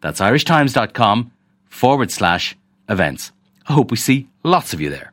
That's 0.00 0.20
irishtimes.com 0.20 1.32
forward 1.68 2.10
slash 2.10 2.56
events. 2.88 3.32
I 3.68 3.72
hope 3.72 3.90
we 3.90 3.96
see 3.96 4.28
lots 4.42 4.72
of 4.72 4.80
you 4.80 4.90
there. 4.90 5.12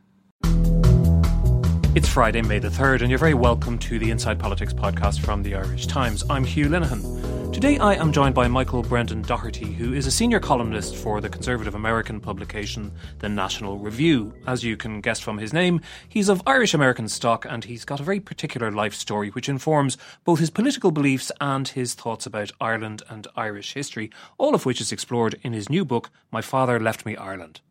It's 1.94 2.08
Friday, 2.08 2.42
May 2.42 2.58
the 2.58 2.68
3rd, 2.68 3.00
and 3.00 3.10
you're 3.10 3.18
very 3.18 3.32
welcome 3.32 3.78
to 3.78 3.98
the 3.98 4.10
Inside 4.10 4.38
Politics 4.38 4.74
podcast 4.74 5.20
from 5.20 5.42
the 5.42 5.54
Irish 5.54 5.86
Times. 5.86 6.22
I'm 6.28 6.44
Hugh 6.44 6.66
Linehan. 6.66 7.45
Today 7.56 7.78
I 7.78 7.94
am 7.94 8.12
joined 8.12 8.34
by 8.34 8.48
Michael 8.48 8.82
Brendan 8.82 9.22
Dougherty, 9.22 9.72
who 9.72 9.94
is 9.94 10.06
a 10.06 10.10
senior 10.10 10.38
columnist 10.38 10.94
for 10.94 11.22
the 11.22 11.30
conservative 11.30 11.74
American 11.74 12.20
publication 12.20 12.92
The 13.20 13.30
National 13.30 13.78
Review. 13.78 14.34
As 14.46 14.62
you 14.62 14.76
can 14.76 15.00
guess 15.00 15.20
from 15.20 15.38
his 15.38 15.54
name, 15.54 15.80
he's 16.06 16.28
of 16.28 16.42
Irish 16.46 16.74
American 16.74 17.08
stock 17.08 17.46
and 17.48 17.64
he's 17.64 17.86
got 17.86 17.98
a 17.98 18.02
very 18.02 18.20
particular 18.20 18.70
life 18.70 18.92
story 18.92 19.30
which 19.30 19.48
informs 19.48 19.96
both 20.22 20.38
his 20.38 20.50
political 20.50 20.90
beliefs 20.90 21.32
and 21.40 21.66
his 21.68 21.94
thoughts 21.94 22.26
about 22.26 22.52
Ireland 22.60 23.02
and 23.08 23.26
Irish 23.36 23.72
history, 23.72 24.10
all 24.36 24.54
of 24.54 24.66
which 24.66 24.82
is 24.82 24.92
explored 24.92 25.36
in 25.42 25.54
his 25.54 25.70
new 25.70 25.86
book, 25.86 26.10
My 26.30 26.42
Father 26.42 26.78
Left 26.78 27.06
Me 27.06 27.16
Ireland. 27.16 27.62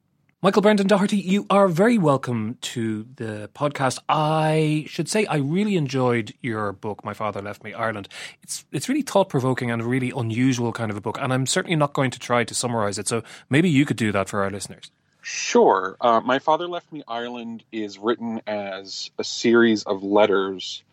Michael 0.46 0.62
Brendan 0.62 0.86
Dougherty, 0.86 1.18
you 1.18 1.48
are 1.50 1.68
very 1.68 1.98
welcome 1.98 2.60
to 2.62 3.08
the 3.16 3.50
podcast. 3.56 3.98
I 4.08 4.86
should 4.88 5.10
say 5.10 5.26
I 5.26 5.38
really 5.38 5.76
enjoyed 5.76 6.36
your 6.40 6.72
book, 6.72 7.04
My 7.04 7.16
Father 7.16 7.42
Left 7.42 7.64
Me 7.64 7.74
Ireland. 7.74 8.08
It's 8.44 8.64
it's 8.72 8.88
really 8.88 9.02
thought 9.02 9.28
provoking 9.28 9.72
and 9.72 9.82
a 9.82 9.86
really 9.86 10.14
unusual 10.16 10.72
kind 10.72 10.92
of 10.92 10.98
a 10.98 11.02
book, 11.02 11.18
and 11.20 11.34
I'm 11.34 11.48
certainly 11.48 11.76
not 11.76 11.94
going 11.94 12.12
to 12.12 12.20
try 12.20 12.44
to 12.44 12.54
summarize 12.54 13.00
it. 13.00 13.08
So 13.08 13.24
maybe 13.50 13.72
you 13.72 13.88
could 13.88 13.98
do 13.98 14.12
that 14.12 14.30
for 14.30 14.44
our 14.44 14.52
listeners. 14.52 14.92
Sure. 15.24 15.98
Uh, 16.00 16.22
My 16.24 16.38
Father 16.38 16.68
Left 16.68 16.92
Me 16.94 17.02
Ireland 17.08 17.64
is 17.72 17.98
written 17.98 18.40
as 18.46 19.10
a 19.18 19.24
series 19.24 19.82
of 19.82 20.04
letters 20.04 20.84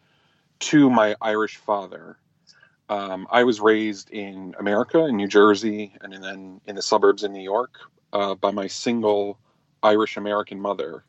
to 0.61 0.89
my 0.89 1.14
Irish 1.20 1.59
father. 1.59 2.16
Um, 2.89 3.27
I 3.31 3.44
was 3.44 3.61
raised 3.61 4.09
in 4.09 4.55
America, 4.59 5.05
in 5.05 5.19
New 5.19 5.28
Jersey, 5.28 5.92
and 6.00 6.25
then 6.25 6.62
in 6.66 6.75
the 6.75 6.81
suburbs 6.81 7.22
in 7.22 7.34
New 7.34 7.42
York 7.42 7.72
uh, 8.12 8.34
by 8.34 8.50
my 8.50 8.66
single 8.66 9.39
Irish 9.83 10.16
American 10.16 10.61
mother. 10.61 11.05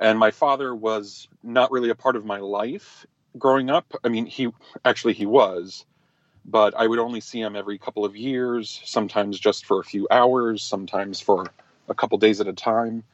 And 0.00 0.18
my 0.18 0.30
father 0.30 0.74
was 0.74 1.28
not 1.42 1.70
really 1.70 1.90
a 1.90 1.94
part 1.94 2.16
of 2.16 2.24
my 2.24 2.38
life 2.38 3.06
growing 3.38 3.70
up. 3.70 3.92
I 4.04 4.08
mean, 4.08 4.26
he 4.26 4.48
actually 4.84 5.14
he 5.14 5.26
was, 5.26 5.84
but 6.44 6.74
I 6.76 6.86
would 6.86 6.98
only 6.98 7.20
see 7.20 7.40
him 7.40 7.56
every 7.56 7.78
couple 7.78 8.04
of 8.04 8.16
years, 8.16 8.80
sometimes 8.84 9.38
just 9.38 9.64
for 9.64 9.80
a 9.80 9.84
few 9.84 10.08
hours, 10.10 10.62
sometimes 10.62 11.20
for 11.20 11.46
a 11.88 11.94
couple 11.94 12.18
days 12.18 12.40
at 12.40 12.48
a 12.48 12.52
time. 12.52 13.04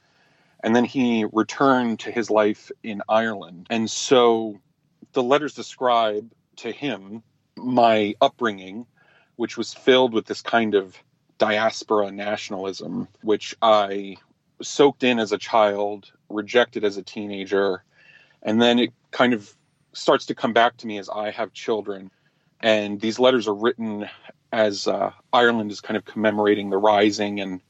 And 0.60 0.74
then 0.74 0.84
he 0.84 1.24
returned 1.32 2.00
to 2.00 2.10
his 2.10 2.30
life 2.30 2.70
in 2.82 3.02
Ireland. 3.08 3.66
And 3.70 3.90
so 3.90 4.58
the 5.12 5.22
letters 5.22 5.54
describe 5.54 6.32
to 6.56 6.72
him 6.72 7.22
my 7.56 8.14
upbringing, 8.20 8.86
which 9.36 9.56
was 9.56 9.72
filled 9.74 10.12
with 10.12 10.26
this 10.26 10.42
kind 10.42 10.74
of 10.74 10.96
diaspora 11.38 12.10
nationalism, 12.10 13.06
which 13.22 13.54
I 13.62 14.16
soaked 14.62 15.04
in 15.04 15.18
as 15.18 15.32
a 15.32 15.38
child, 15.38 16.10
rejected 16.28 16.84
as 16.84 16.96
a 16.96 17.02
teenager, 17.02 17.84
and 18.42 18.60
then 18.60 18.78
it 18.78 18.92
kind 19.10 19.32
of 19.32 19.52
starts 19.92 20.26
to 20.26 20.34
come 20.34 20.52
back 20.52 20.76
to 20.78 20.86
me 20.86 20.98
as 20.98 21.08
I 21.08 21.30
have 21.30 21.52
children. 21.52 22.10
And 22.60 23.00
these 23.00 23.18
letters 23.18 23.48
are 23.48 23.54
written 23.54 24.08
as 24.52 24.86
uh, 24.86 25.12
Ireland 25.32 25.70
is 25.70 25.80
kind 25.80 25.96
of 25.96 26.04
commemorating 26.04 26.70
the 26.70 26.78
rising, 26.78 27.40
and 27.40 27.60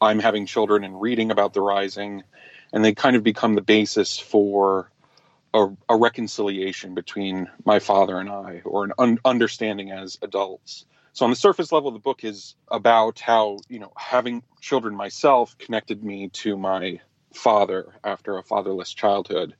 I'm 0.00 0.18
having 0.18 0.46
children 0.46 0.84
and 0.84 1.00
reading 1.00 1.30
about 1.30 1.54
the 1.54 1.60
rising, 1.60 2.22
and 2.72 2.84
they 2.84 2.94
kind 2.94 3.16
of 3.16 3.22
become 3.22 3.54
the 3.54 3.62
basis 3.62 4.18
for 4.18 4.90
a, 5.54 5.68
a 5.88 5.96
reconciliation 5.96 6.94
between 6.94 7.48
my 7.64 7.78
father 7.78 8.18
and 8.18 8.28
I, 8.28 8.62
or 8.64 8.84
an 8.84 8.92
un- 8.98 9.18
understanding 9.24 9.90
as 9.90 10.18
adults. 10.22 10.84
So 11.18 11.24
on 11.24 11.30
the 11.30 11.36
surface 11.36 11.72
level, 11.72 11.90
the 11.90 11.98
book 11.98 12.22
is 12.22 12.54
about 12.68 13.18
how 13.18 13.58
you 13.68 13.80
know 13.80 13.90
having 13.96 14.44
children 14.60 14.94
myself 14.94 15.58
connected 15.58 16.04
me 16.04 16.28
to 16.44 16.56
my 16.56 17.00
father 17.34 17.92
after 18.04 18.38
a 18.38 18.44
fatherless 18.44 18.94
childhood, 18.94 19.56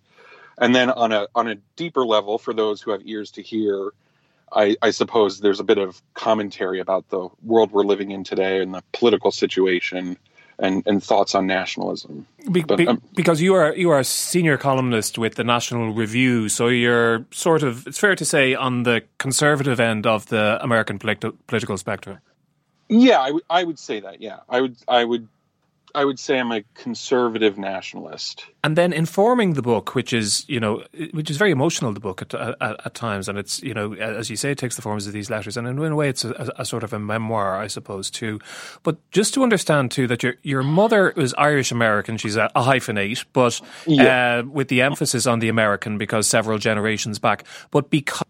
and 0.56 0.72
then 0.72 0.88
on 0.88 1.10
a 1.10 1.26
on 1.34 1.48
a 1.48 1.56
deeper 1.74 2.06
level, 2.06 2.38
for 2.38 2.54
those 2.54 2.80
who 2.80 2.92
have 2.92 3.00
ears 3.04 3.32
to 3.32 3.42
hear, 3.42 3.91
I, 4.52 4.76
I 4.80 4.92
suppose 4.92 5.41
there's 5.41 5.58
a 5.58 5.64
bit 5.64 5.78
of 5.78 6.00
commentary 6.14 6.78
about 6.78 7.08
the 7.08 7.28
world 7.42 7.72
we're 7.72 7.82
living 7.82 8.12
in 8.12 8.22
today 8.22 8.62
and 8.62 8.72
the 8.72 8.84
political 8.92 9.32
situation 9.32 10.16
and, 10.58 10.82
and 10.86 11.02
thoughts 11.02 11.34
on 11.34 11.46
nationalism. 11.46 12.26
Be, 12.50 12.62
but, 12.62 12.86
um, 12.86 13.02
because 13.14 13.41
you 13.41 13.54
are 13.54 13.74
you 13.74 13.91
are 13.91 13.98
a 13.98 14.04
senior 14.04 14.56
columnist 14.56 15.19
with 15.19 15.36
the 15.36 15.44
National 15.44 15.92
Review, 15.92 16.48
so 16.48 16.69
you're 16.69 17.24
sort 17.30 17.62
of 17.62 17.86
it's 17.86 17.98
fair 17.98 18.16
to 18.16 18.24
say 18.24 18.54
on 18.54 18.82
the 18.82 19.02
conservative 19.19 19.80
end 19.80 20.06
of 20.06 20.26
the 20.26 20.58
American 20.62 20.98
politi- 20.98 21.36
political 21.46 21.76
spectrum. 21.78 22.19
Yeah, 22.88 23.20
I, 23.20 23.26
w- 23.26 23.44
I 23.50 23.64
would 23.64 23.78
say 23.78 24.00
that. 24.00 24.20
Yeah, 24.20 24.41
I 24.48 24.60
would 24.60 24.76
I 24.88 25.04
would 25.04 25.28
I 25.94 26.04
would 26.04 26.19
say 26.19 26.38
I'm 26.38 26.53
a 26.53 26.62
conservative 26.75 27.59
nationalist. 27.59 28.44
And 28.62 28.76
then 28.76 28.93
informing 28.93 29.54
the 29.54 29.62
book, 29.62 29.94
which 29.94 30.12
is 30.12 30.44
you 30.49 30.60
know, 30.60 30.84
which 31.12 31.31
is 31.31 31.37
very 31.37 31.50
emotional, 31.50 31.93
the 31.93 32.00
book 32.00 32.22
at, 32.22 32.34
at, 32.34 32.56
at 32.60 32.94
times, 32.94 33.28
and 33.28 33.38
it's 33.38 33.62
you 33.62 33.75
know, 33.75 33.94
as 33.94 34.31
you 34.31 34.37
say, 34.37 34.50
it 34.50 34.59
takes 34.59 34.76
the 34.76 34.82
forms 34.82 35.06
of 35.06 35.12
these 35.12 35.31
letters, 35.31 35.56
and 35.56 35.66
in 35.66 35.78
a 35.78 35.97
way, 35.97 36.09
it's 36.09 36.25
a, 36.25 36.53
a, 36.56 36.65
sort 36.65 36.84
of 36.84 36.93
a 36.93 36.99
memoir, 36.99 37.56
I 37.56 37.66
suppose, 37.66 38.10
too. 38.10 38.41
But 38.82 38.97
just 39.10 39.34
to 39.34 39.43
understand 39.43 39.91
too 39.91 40.06
that 40.09 40.22
your 40.22 40.34
your 40.43 40.62
mother 40.62 41.12
was 41.16 41.34
Irish 41.34 41.72
American, 41.72 42.16
she's 42.16 42.37
a, 42.37 42.50
a 42.55 42.62
hyphenate, 42.62 43.25
but 43.32 43.60
yeah. 43.87 44.38
uh, 44.38 44.49
with 44.49 44.69
the 44.69 44.82
emphasis 44.82 45.26
on 45.26 45.38
the 45.38 45.49
American 45.49 45.99
because 45.99 46.26
several 46.26 46.59
generations 46.59 47.19
back, 47.19 47.44
but 47.70 47.91
because 47.91 48.26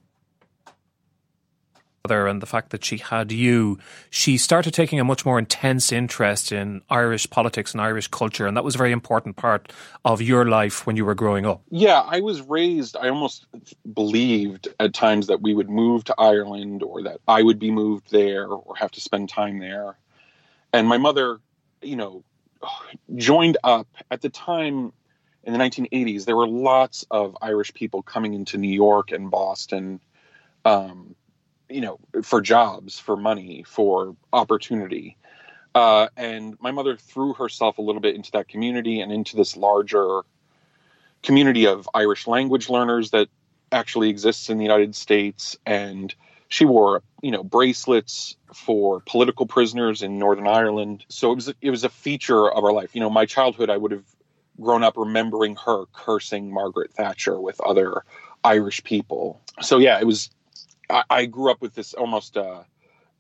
and 2.04 2.40
the 2.40 2.46
fact 2.46 2.70
that 2.70 2.84
she 2.84 2.98
had 2.98 3.32
you, 3.32 3.78
she 4.10 4.36
started 4.38 4.72
taking 4.72 4.98
a 4.98 5.04
much 5.04 5.26
more 5.26 5.38
intense 5.38 5.92
interest 5.92 6.52
in 6.52 6.82
Irish 6.88 7.28
politics 7.28 7.72
and 7.72 7.80
Irish 7.80 8.08
culture. 8.08 8.46
And 8.46 8.56
that 8.56 8.64
was 8.64 8.74
a 8.74 8.78
very 8.78 8.92
important 8.92 9.36
part 9.36 9.72
of 10.04 10.22
your 10.22 10.46
life 10.46 10.86
when 10.86 10.96
you 10.96 11.04
were 11.04 11.14
growing 11.14 11.44
up. 11.44 11.62
Yeah, 11.70 12.00
I 12.00 12.20
was 12.20 12.40
raised, 12.42 12.96
I 12.96 13.08
almost 13.08 13.46
believed 13.92 14.68
at 14.80 14.94
times 14.94 15.26
that 15.26 15.42
we 15.42 15.54
would 15.54 15.68
move 15.68 16.04
to 16.04 16.14
Ireland 16.18 16.82
or 16.82 17.02
that 17.02 17.20
I 17.26 17.42
would 17.42 17.58
be 17.58 17.70
moved 17.70 18.10
there 18.10 18.46
or 18.46 18.74
have 18.76 18.90
to 18.92 19.00
spend 19.00 19.28
time 19.28 19.58
there. 19.58 19.98
And 20.72 20.88
my 20.88 20.98
mother, 20.98 21.40
you 21.82 21.96
know, 21.96 22.24
joined 23.16 23.58
up 23.64 23.88
at 24.10 24.20
the 24.20 24.28
time 24.28 24.92
in 25.44 25.52
the 25.52 25.58
1980s. 25.58 26.24
There 26.24 26.36
were 26.36 26.48
lots 26.48 27.06
of 27.10 27.36
Irish 27.40 27.72
people 27.72 28.02
coming 28.02 28.34
into 28.34 28.58
New 28.58 28.72
York 28.72 29.12
and 29.12 29.30
Boston. 29.30 30.00
Um, 30.64 31.14
you 31.68 31.80
know, 31.80 31.98
for 32.22 32.40
jobs, 32.40 32.98
for 32.98 33.16
money, 33.16 33.64
for 33.66 34.16
opportunity. 34.32 35.16
Uh, 35.74 36.08
and 36.16 36.56
my 36.60 36.70
mother 36.70 36.96
threw 36.96 37.34
herself 37.34 37.78
a 37.78 37.82
little 37.82 38.00
bit 38.00 38.14
into 38.14 38.30
that 38.32 38.48
community 38.48 39.00
and 39.00 39.12
into 39.12 39.36
this 39.36 39.56
larger 39.56 40.22
community 41.22 41.66
of 41.66 41.88
Irish 41.94 42.26
language 42.26 42.68
learners 42.68 43.10
that 43.10 43.28
actually 43.70 44.08
exists 44.08 44.48
in 44.48 44.58
the 44.58 44.64
United 44.64 44.94
States. 44.94 45.56
And 45.66 46.14
she 46.48 46.64
wore, 46.64 47.02
you 47.22 47.30
know, 47.30 47.44
bracelets 47.44 48.36
for 48.54 49.00
political 49.06 49.46
prisoners 49.46 50.02
in 50.02 50.18
Northern 50.18 50.48
Ireland. 50.48 51.04
So 51.08 51.32
it 51.32 51.34
was 51.34 51.52
it 51.60 51.70
was 51.70 51.84
a 51.84 51.90
feature 51.90 52.50
of 52.50 52.64
our 52.64 52.72
life. 52.72 52.94
You 52.94 53.00
know, 53.00 53.10
my 53.10 53.26
childhood, 53.26 53.70
I 53.70 53.76
would 53.76 53.92
have 53.92 54.04
grown 54.60 54.82
up 54.82 54.96
remembering 54.96 55.56
her 55.66 55.84
cursing 55.92 56.52
Margaret 56.52 56.92
Thatcher 56.92 57.38
with 57.40 57.60
other 57.60 58.02
Irish 58.42 58.82
people. 58.82 59.40
So 59.60 59.78
yeah, 59.78 60.00
it 60.00 60.06
was 60.06 60.30
I, 60.90 61.02
I 61.10 61.26
grew 61.26 61.50
up 61.50 61.60
with 61.60 61.74
this 61.74 61.94
almost 61.94 62.36
uh, 62.36 62.62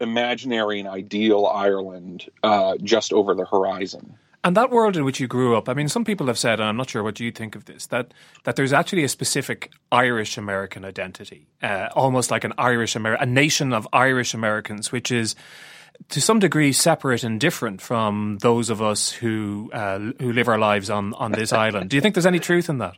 imaginary 0.00 0.80
and 0.80 0.88
ideal 0.88 1.46
Ireland 1.46 2.30
uh, 2.42 2.76
just 2.82 3.12
over 3.12 3.34
the 3.34 3.44
horizon. 3.44 4.18
And 4.44 4.56
that 4.56 4.70
world 4.70 4.96
in 4.96 5.04
which 5.04 5.18
you 5.18 5.26
grew 5.26 5.56
up, 5.56 5.68
I 5.68 5.74
mean, 5.74 5.88
some 5.88 6.04
people 6.04 6.28
have 6.28 6.38
said, 6.38 6.60
and 6.60 6.68
I'm 6.68 6.76
not 6.76 6.88
sure 6.88 7.02
what 7.02 7.18
you 7.18 7.32
think 7.32 7.56
of 7.56 7.64
this, 7.64 7.86
that 7.88 8.14
that 8.44 8.54
there's 8.54 8.72
actually 8.72 9.02
a 9.02 9.08
specific 9.08 9.72
Irish 9.90 10.38
American 10.38 10.84
identity, 10.84 11.48
uh, 11.62 11.88
almost 11.94 12.30
like 12.30 12.44
an 12.44 12.52
Irish 12.56 12.94
American, 12.94 13.28
a 13.28 13.32
nation 13.32 13.72
of 13.72 13.88
Irish 13.92 14.34
Americans, 14.34 14.92
which 14.92 15.10
is 15.10 15.34
to 16.10 16.20
some 16.20 16.38
degree 16.38 16.72
separate 16.72 17.24
and 17.24 17.40
different 17.40 17.80
from 17.80 18.38
those 18.40 18.70
of 18.70 18.80
us 18.80 19.10
who 19.10 19.70
uh, 19.72 19.98
who 20.20 20.32
live 20.32 20.48
our 20.48 20.58
lives 20.58 20.88
on 20.88 21.14
on 21.14 21.32
this 21.32 21.52
island. 21.66 21.90
Do 21.90 21.96
you 21.96 22.00
think 22.00 22.14
there's 22.14 22.24
any 22.24 22.38
truth 22.38 22.68
in 22.68 22.78
that? 22.78 22.96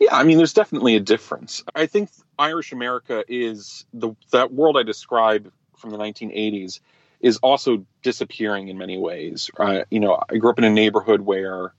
Yeah, 0.00 0.16
I 0.16 0.24
mean, 0.24 0.38
there's 0.38 0.54
definitely 0.54 0.96
a 0.96 1.00
difference. 1.00 1.62
I 1.74 1.86
think 1.86 2.08
Irish 2.38 2.72
America 2.72 3.24
is 3.28 3.84
the 3.92 4.14
that 4.30 4.52
world 4.52 4.76
I 4.76 4.82
describe 4.82 5.52
from 5.76 5.90
the 5.90 5.98
1980s 5.98 6.80
is 7.20 7.38
also 7.38 7.86
disappearing 8.02 8.68
in 8.68 8.78
many 8.78 8.98
ways. 8.98 9.50
Uh, 9.56 9.84
you 9.90 10.00
know, 10.00 10.20
I 10.28 10.36
grew 10.36 10.50
up 10.50 10.58
in 10.58 10.64
a 10.64 10.70
neighborhood 10.70 11.20
where 11.20 11.72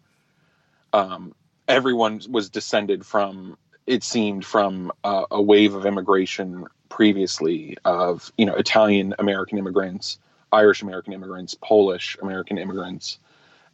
um, 0.93 1.35
everyone 1.67 2.21
was 2.29 2.49
descended 2.49 3.05
from, 3.05 3.57
it 3.85 4.03
seemed, 4.03 4.45
from 4.45 4.91
uh, 5.03 5.25
a 5.29 5.41
wave 5.41 5.75
of 5.75 5.85
immigration 5.85 6.65
previously 6.89 7.75
of 7.83 8.31
you 8.37 8.45
know 8.45 8.55
Italian 8.55 9.15
American 9.19 9.57
immigrants, 9.57 10.19
Irish 10.51 10.81
American 10.81 11.13
immigrants, 11.13 11.55
Polish 11.55 12.15
American 12.21 12.57
immigrants, 12.57 13.17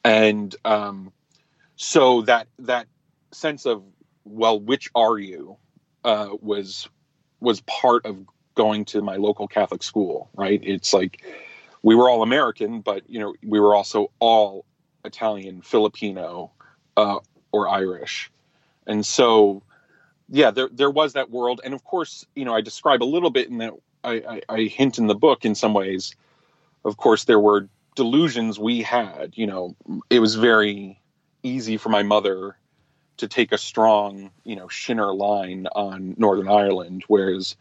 and 0.04 0.56
um, 0.66 1.12
so 1.76 2.22
that 2.24 2.48
that 2.60 2.88
sense 3.32 3.66
of 3.66 3.84
well, 4.24 4.60
which 4.60 4.90
are 4.96 5.18
you, 5.18 5.58
uh, 6.04 6.30
was 6.42 6.90
was 7.40 7.62
part 7.62 8.06
of 8.06 8.18
going 8.56 8.86
to 8.86 9.02
my 9.02 9.16
local 9.16 9.48
Catholic 9.48 9.84
school. 9.84 10.30
Right? 10.36 10.60
It's 10.64 10.94
like 10.94 11.24
we 11.82 11.96
were 11.96 12.10
all 12.10 12.24
American, 12.24 12.82
but 12.82 13.10
you 13.10 13.20
know 13.20 13.34
we 13.44 13.60
were 13.60 13.76
also 13.76 14.12
all 14.20 14.66
Italian, 15.06 15.62
Filipino, 15.62 16.52
uh, 16.98 17.20
or 17.52 17.70
Irish, 17.70 18.32
and 18.86 19.06
so 19.06 19.64
yeah, 20.30 20.52
there 20.52 20.70
there 20.72 20.92
was 20.92 21.14
that 21.14 21.32
world, 21.32 21.62
and 21.64 21.74
of 21.74 21.84
course, 21.84 22.26
you 22.36 22.46
know, 22.46 22.54
I 22.54 22.62
describe 22.62 23.02
a 23.02 23.06
little 23.06 23.32
bit 23.32 23.50
in 23.50 23.58
that 23.58 23.74
I, 24.04 24.14
I, 24.14 24.42
I 24.50 24.62
hint 24.64 24.98
in 24.98 25.08
the 25.08 25.16
book 25.16 25.44
in 25.44 25.56
some 25.56 25.74
ways. 25.74 26.16
Of 26.86 26.98
course, 26.98 27.26
there 27.26 27.40
were 27.40 27.68
delusions 27.96 28.60
we 28.60 28.82
had. 28.82 29.34
You 29.36 29.48
know, 29.48 29.76
it 30.10 30.20
was 30.20 30.36
very 30.36 31.02
easy 31.42 31.78
for 31.78 31.90
my 31.90 32.04
mother 32.04 32.56
to 33.20 33.28
take 33.28 33.52
a 33.52 33.58
strong, 33.58 34.32
you 34.44 34.56
know, 34.56 34.68
Shinner 34.68 35.14
line 35.14 35.68
on 35.68 36.16
Northern 36.18 36.50
Ireland, 36.50 37.04
whereas, 37.08 37.56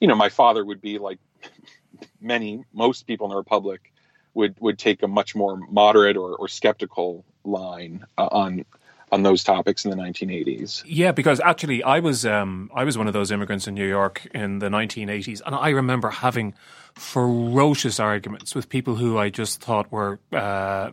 you 0.00 0.08
know, 0.08 0.14
my 0.14 0.28
father 0.28 0.64
would 0.64 0.80
be 0.80 0.98
like 0.98 1.18
many, 2.20 2.64
most 2.72 3.06
people 3.06 3.26
in 3.26 3.30
the 3.30 3.36
Republic 3.36 3.92
would 4.34 4.54
would 4.60 4.78
take 4.78 5.02
a 5.02 5.08
much 5.08 5.34
more 5.34 5.56
moderate 5.56 6.16
or, 6.16 6.36
or 6.36 6.46
skeptical 6.48 7.24
line 7.44 8.04
uh, 8.18 8.28
on 8.30 8.64
on 9.12 9.22
those 9.22 9.44
topics 9.44 9.84
in 9.84 9.90
the 9.90 9.96
1980s. 9.96 10.82
Yeah, 10.84 11.12
because 11.12 11.40
actually, 11.40 11.82
I 11.82 12.00
was 12.00 12.26
um, 12.26 12.70
I 12.74 12.84
was 12.84 12.98
one 12.98 13.06
of 13.06 13.12
those 13.12 13.30
immigrants 13.30 13.66
in 13.66 13.74
New 13.74 13.86
York 13.86 14.26
in 14.34 14.58
the 14.58 14.68
1980s, 14.68 15.40
and 15.44 15.54
I 15.54 15.70
remember 15.70 16.10
having 16.10 16.54
ferocious 16.94 18.00
arguments 18.00 18.54
with 18.54 18.68
people 18.68 18.96
who 18.96 19.18
I 19.18 19.30
just 19.30 19.60
thought 19.60 19.90
were 19.92 20.18
uh, 20.32 20.90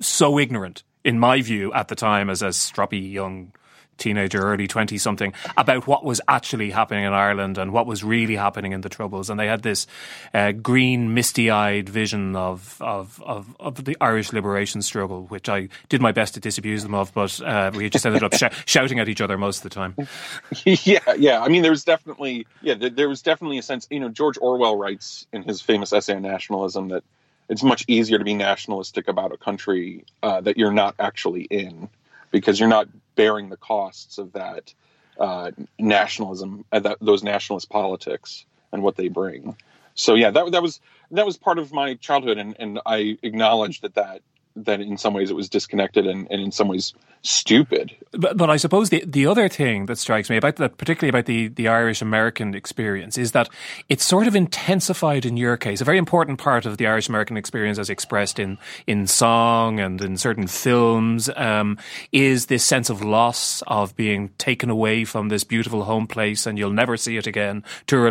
so 0.00 0.38
ignorant, 0.38 0.82
in 1.06 1.20
my 1.20 1.40
view, 1.40 1.72
at 1.72 1.86
the 1.86 1.94
time, 1.94 2.28
as 2.28 2.42
a 2.42 2.48
stroppy 2.48 3.12
young 3.12 3.52
teenager, 3.96 4.40
early 4.40 4.66
20 4.66 4.98
something, 4.98 5.32
about 5.56 5.86
what 5.86 6.04
was 6.04 6.20
actually 6.28 6.70
happening 6.70 7.04
in 7.04 7.12
Ireland 7.12 7.58
and 7.58 7.72
what 7.72 7.86
was 7.86 8.04
really 8.04 8.36
happening 8.36 8.72
in 8.72 8.80
the 8.80 8.88
Troubles. 8.88 9.30
And 9.30 9.38
they 9.38 9.46
had 9.46 9.62
this 9.62 9.86
uh, 10.34 10.52
green, 10.52 11.14
misty 11.14 11.50
eyed 11.50 11.88
vision 11.88 12.36
of, 12.36 12.76
of, 12.80 13.22
of, 13.24 13.56
of, 13.60 13.84
the 13.84 13.96
Irish 14.00 14.32
liberation 14.32 14.82
struggle, 14.82 15.26
which 15.26 15.48
I 15.48 15.68
did 15.88 16.00
my 16.00 16.12
best 16.12 16.34
to 16.34 16.40
disabuse 16.40 16.82
them 16.82 16.94
of, 16.94 17.14
but 17.14 17.40
uh, 17.40 17.70
we 17.74 17.88
just 17.88 18.04
ended 18.04 18.24
up 18.24 18.34
sh- 18.34 18.54
shouting 18.66 18.98
at 18.98 19.08
each 19.08 19.20
other 19.20 19.38
most 19.38 19.58
of 19.58 19.62
the 19.62 19.70
time. 19.70 19.94
yeah, 20.64 20.98
yeah. 21.16 21.40
I 21.40 21.48
mean, 21.48 21.62
there 21.62 21.70
was 21.70 21.84
definitely, 21.84 22.46
yeah, 22.62 22.74
there 22.74 23.08
was 23.08 23.22
definitely 23.22 23.58
a 23.58 23.62
sense, 23.62 23.86
you 23.90 24.00
know, 24.00 24.08
George 24.08 24.38
Orwell 24.38 24.76
writes 24.76 25.26
in 25.32 25.44
his 25.44 25.62
famous 25.62 25.92
essay 25.92 26.16
on 26.16 26.22
nationalism 26.22 26.88
that 26.88 27.04
it's 27.48 27.62
much 27.62 27.84
easier 27.88 28.18
to 28.18 28.24
be 28.24 28.34
nationalistic 28.34 29.08
about 29.08 29.32
a 29.32 29.36
country 29.36 30.04
uh, 30.22 30.40
that 30.40 30.56
you're 30.56 30.72
not 30.72 30.94
actually 30.98 31.42
in 31.42 31.88
because 32.30 32.58
you're 32.58 32.68
not 32.68 32.88
bearing 33.14 33.48
the 33.48 33.56
costs 33.56 34.18
of 34.18 34.32
that 34.32 34.74
uh, 35.18 35.50
nationalism, 35.78 36.64
uh, 36.72 36.80
that, 36.80 36.98
those 37.00 37.22
nationalist 37.22 37.70
politics, 37.70 38.44
and 38.72 38.82
what 38.82 38.96
they 38.96 39.08
bring. 39.08 39.56
So 39.94 40.14
yeah, 40.14 40.30
that 40.30 40.52
that 40.52 40.62
was 40.62 40.80
that 41.12 41.24
was 41.24 41.38
part 41.38 41.58
of 41.58 41.72
my 41.72 41.94
childhood, 41.94 42.36
and 42.38 42.54
and 42.58 42.80
I 42.84 43.16
acknowledge 43.22 43.80
that 43.80 43.94
that 43.94 44.20
that 44.56 44.80
in 44.80 44.96
some 44.96 45.14
ways 45.14 45.30
it 45.30 45.36
was 45.36 45.48
disconnected 45.48 46.06
and, 46.06 46.26
and 46.30 46.40
in 46.40 46.50
some 46.50 46.68
ways 46.68 46.94
stupid. 47.22 47.94
But, 48.12 48.36
but 48.36 48.48
I 48.48 48.56
suppose 48.56 48.90
the 48.90 49.04
the 49.06 49.26
other 49.26 49.48
thing 49.48 49.86
that 49.86 49.98
strikes 49.98 50.30
me 50.30 50.36
about 50.36 50.56
that, 50.56 50.78
particularly 50.78 51.10
about 51.10 51.26
the, 51.26 51.48
the 51.48 51.68
Irish 51.68 52.00
American 52.00 52.54
experience, 52.54 53.18
is 53.18 53.32
that 53.32 53.48
it's 53.88 54.04
sort 54.04 54.26
of 54.26 54.34
intensified 54.34 55.26
in 55.26 55.36
your 55.36 55.56
case. 55.56 55.80
A 55.80 55.84
very 55.84 55.98
important 55.98 56.38
part 56.38 56.66
of 56.66 56.78
the 56.78 56.86
Irish 56.86 57.08
American 57.08 57.36
experience, 57.36 57.78
as 57.78 57.90
expressed 57.90 58.38
in 58.38 58.58
in 58.86 59.06
song 59.06 59.80
and 59.80 60.00
in 60.00 60.16
certain 60.16 60.46
films, 60.46 61.28
um, 61.36 61.78
is 62.12 62.46
this 62.46 62.64
sense 62.64 62.88
of 62.88 63.02
loss 63.02 63.62
of 63.66 63.94
being 63.96 64.30
taken 64.38 64.70
away 64.70 65.04
from 65.04 65.28
this 65.28 65.44
beautiful 65.44 65.84
home 65.84 66.06
place 66.06 66.46
and 66.46 66.58
you'll 66.58 66.70
never 66.70 66.96
see 66.96 67.16
it 67.16 67.26
again, 67.26 67.64
Túil 67.86 68.06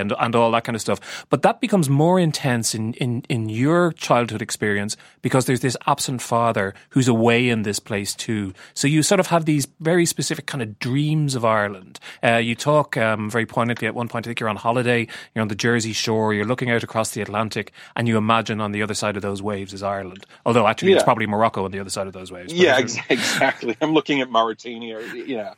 and 0.00 0.12
and 0.18 0.34
all 0.34 0.50
that 0.50 0.64
kind 0.64 0.74
of 0.74 0.82
stuff. 0.82 1.26
But 1.30 1.42
that 1.42 1.60
becomes 1.60 1.88
more 1.88 2.18
intense 2.18 2.74
in, 2.74 2.94
in, 2.94 3.22
in 3.28 3.48
your 3.48 3.92
childhood 3.92 4.42
experience 4.42 4.96
because 5.22 5.46
there's 5.46 5.60
this 5.60 5.75
absent 5.86 6.22
father 6.22 6.74
who's 6.90 7.08
away 7.08 7.48
in 7.48 7.62
this 7.62 7.78
place 7.78 8.14
too. 8.14 8.52
So 8.74 8.88
you 8.88 9.02
sort 9.02 9.20
of 9.20 9.28
have 9.28 9.44
these 9.44 9.66
very 9.80 10.06
specific 10.06 10.46
kind 10.46 10.62
of 10.62 10.78
dreams 10.78 11.34
of 11.34 11.44
Ireland. 11.44 12.00
Uh, 12.22 12.36
you 12.36 12.54
talk 12.54 12.96
um, 12.96 13.30
very 13.30 13.46
poignantly 13.46 13.86
at 13.86 13.94
one 13.94 14.08
point. 14.08 14.26
I 14.26 14.28
think 14.28 14.40
you're 14.40 14.48
on 14.48 14.56
holiday. 14.56 15.06
You're 15.34 15.42
on 15.42 15.48
the 15.48 15.54
Jersey 15.54 15.92
Shore. 15.92 16.34
You're 16.34 16.44
looking 16.44 16.70
out 16.70 16.82
across 16.82 17.10
the 17.10 17.22
Atlantic, 17.22 17.72
and 17.94 18.08
you 18.08 18.16
imagine 18.16 18.60
on 18.60 18.72
the 18.72 18.82
other 18.82 18.94
side 18.94 19.16
of 19.16 19.22
those 19.22 19.42
waves 19.42 19.72
is 19.72 19.82
Ireland. 19.82 20.26
Although 20.44 20.66
actually, 20.66 20.90
yeah. 20.90 20.96
it's 20.96 21.04
probably 21.04 21.26
Morocco 21.26 21.64
on 21.64 21.70
the 21.70 21.80
other 21.80 21.90
side 21.90 22.06
of 22.06 22.12
those 22.12 22.32
waves. 22.32 22.52
Yeah, 22.52 22.78
exactly. 23.08 23.76
I'm 23.80 23.92
looking 23.92 24.20
at 24.20 24.30
Mauritania. 24.30 25.00
Yeah, 25.14 25.54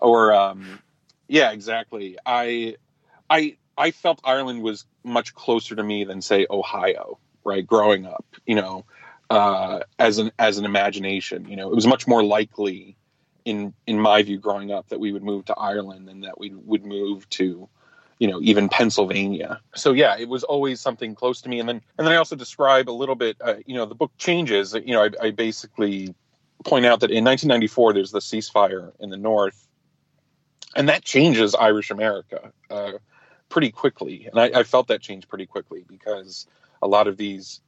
or 0.00 0.32
um, 0.32 0.80
yeah, 1.28 1.52
exactly. 1.52 2.16
I, 2.24 2.76
I, 3.28 3.56
I 3.76 3.90
felt 3.90 4.20
Ireland 4.24 4.62
was 4.62 4.84
much 5.04 5.34
closer 5.34 5.74
to 5.74 5.82
me 5.82 6.04
than 6.04 6.22
say 6.22 6.46
Ohio. 6.50 7.18
Right, 7.44 7.64
growing 7.64 8.06
up, 8.06 8.24
you 8.44 8.56
know, 8.56 8.86
uh, 9.30 9.80
as 9.98 10.18
an 10.18 10.30
as 10.38 10.58
an 10.58 10.64
imagination. 10.64 11.46
You 11.48 11.56
know, 11.56 11.70
it 11.70 11.74
was 11.74 11.86
much 11.86 12.06
more 12.06 12.22
likely 12.22 12.96
in 13.44 13.72
in 13.86 13.98
my 13.98 14.22
view 14.22 14.38
growing 14.38 14.72
up 14.72 14.88
that 14.88 15.00
we 15.00 15.12
would 15.12 15.22
move 15.22 15.44
to 15.46 15.54
Ireland 15.56 16.08
than 16.08 16.20
that 16.20 16.38
we 16.38 16.54
would 16.54 16.84
move 16.84 17.28
to 17.30 17.68
you 18.18 18.28
know 18.28 18.40
even 18.42 18.68
Pennsylvania. 18.68 19.60
So 19.74 19.92
yeah, 19.92 20.16
it 20.18 20.28
was 20.28 20.44
always 20.44 20.80
something 20.80 21.14
close 21.14 21.40
to 21.42 21.48
me. 21.48 21.60
And 21.60 21.68
then 21.68 21.80
and 21.98 22.06
then 22.06 22.12
I 22.12 22.16
also 22.16 22.36
describe 22.36 22.88
a 22.88 22.92
little 22.92 23.14
bit. 23.14 23.36
Uh, 23.40 23.56
you 23.66 23.74
know, 23.74 23.86
the 23.86 23.94
book 23.94 24.12
changes. 24.18 24.74
You 24.74 24.94
know, 24.94 25.04
I, 25.04 25.10
I 25.26 25.30
basically 25.30 26.14
point 26.64 26.86
out 26.86 27.00
that 27.00 27.10
in 27.10 27.24
1994 27.24 27.94
there's 27.94 28.10
the 28.10 28.20
ceasefire 28.20 28.92
in 29.00 29.10
the 29.10 29.16
north, 29.16 29.66
and 30.74 30.88
that 30.88 31.04
changes 31.04 31.54
Irish 31.54 31.90
America 31.90 32.52
uh, 32.70 32.92
pretty 33.48 33.70
quickly. 33.70 34.28
And 34.30 34.40
I, 34.40 34.60
I 34.60 34.62
felt 34.62 34.88
that 34.88 35.00
change 35.00 35.28
pretty 35.28 35.46
quickly 35.46 35.84
because 35.86 36.46
a 36.82 36.88
lot 36.88 37.06
of 37.06 37.16
these 37.16 37.60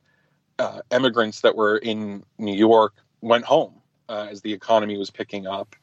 uh, 0.58 0.80
immigrants 0.90 1.40
that 1.42 1.56
were 1.56 1.76
in 1.76 2.24
New 2.38 2.54
York 2.54 2.94
went 3.20 3.44
home 3.44 3.74
uh, 4.08 4.28
as 4.30 4.42
the 4.42 4.52
economy 4.52 4.96
was 4.96 5.10
picking 5.10 5.46
up, 5.46 5.76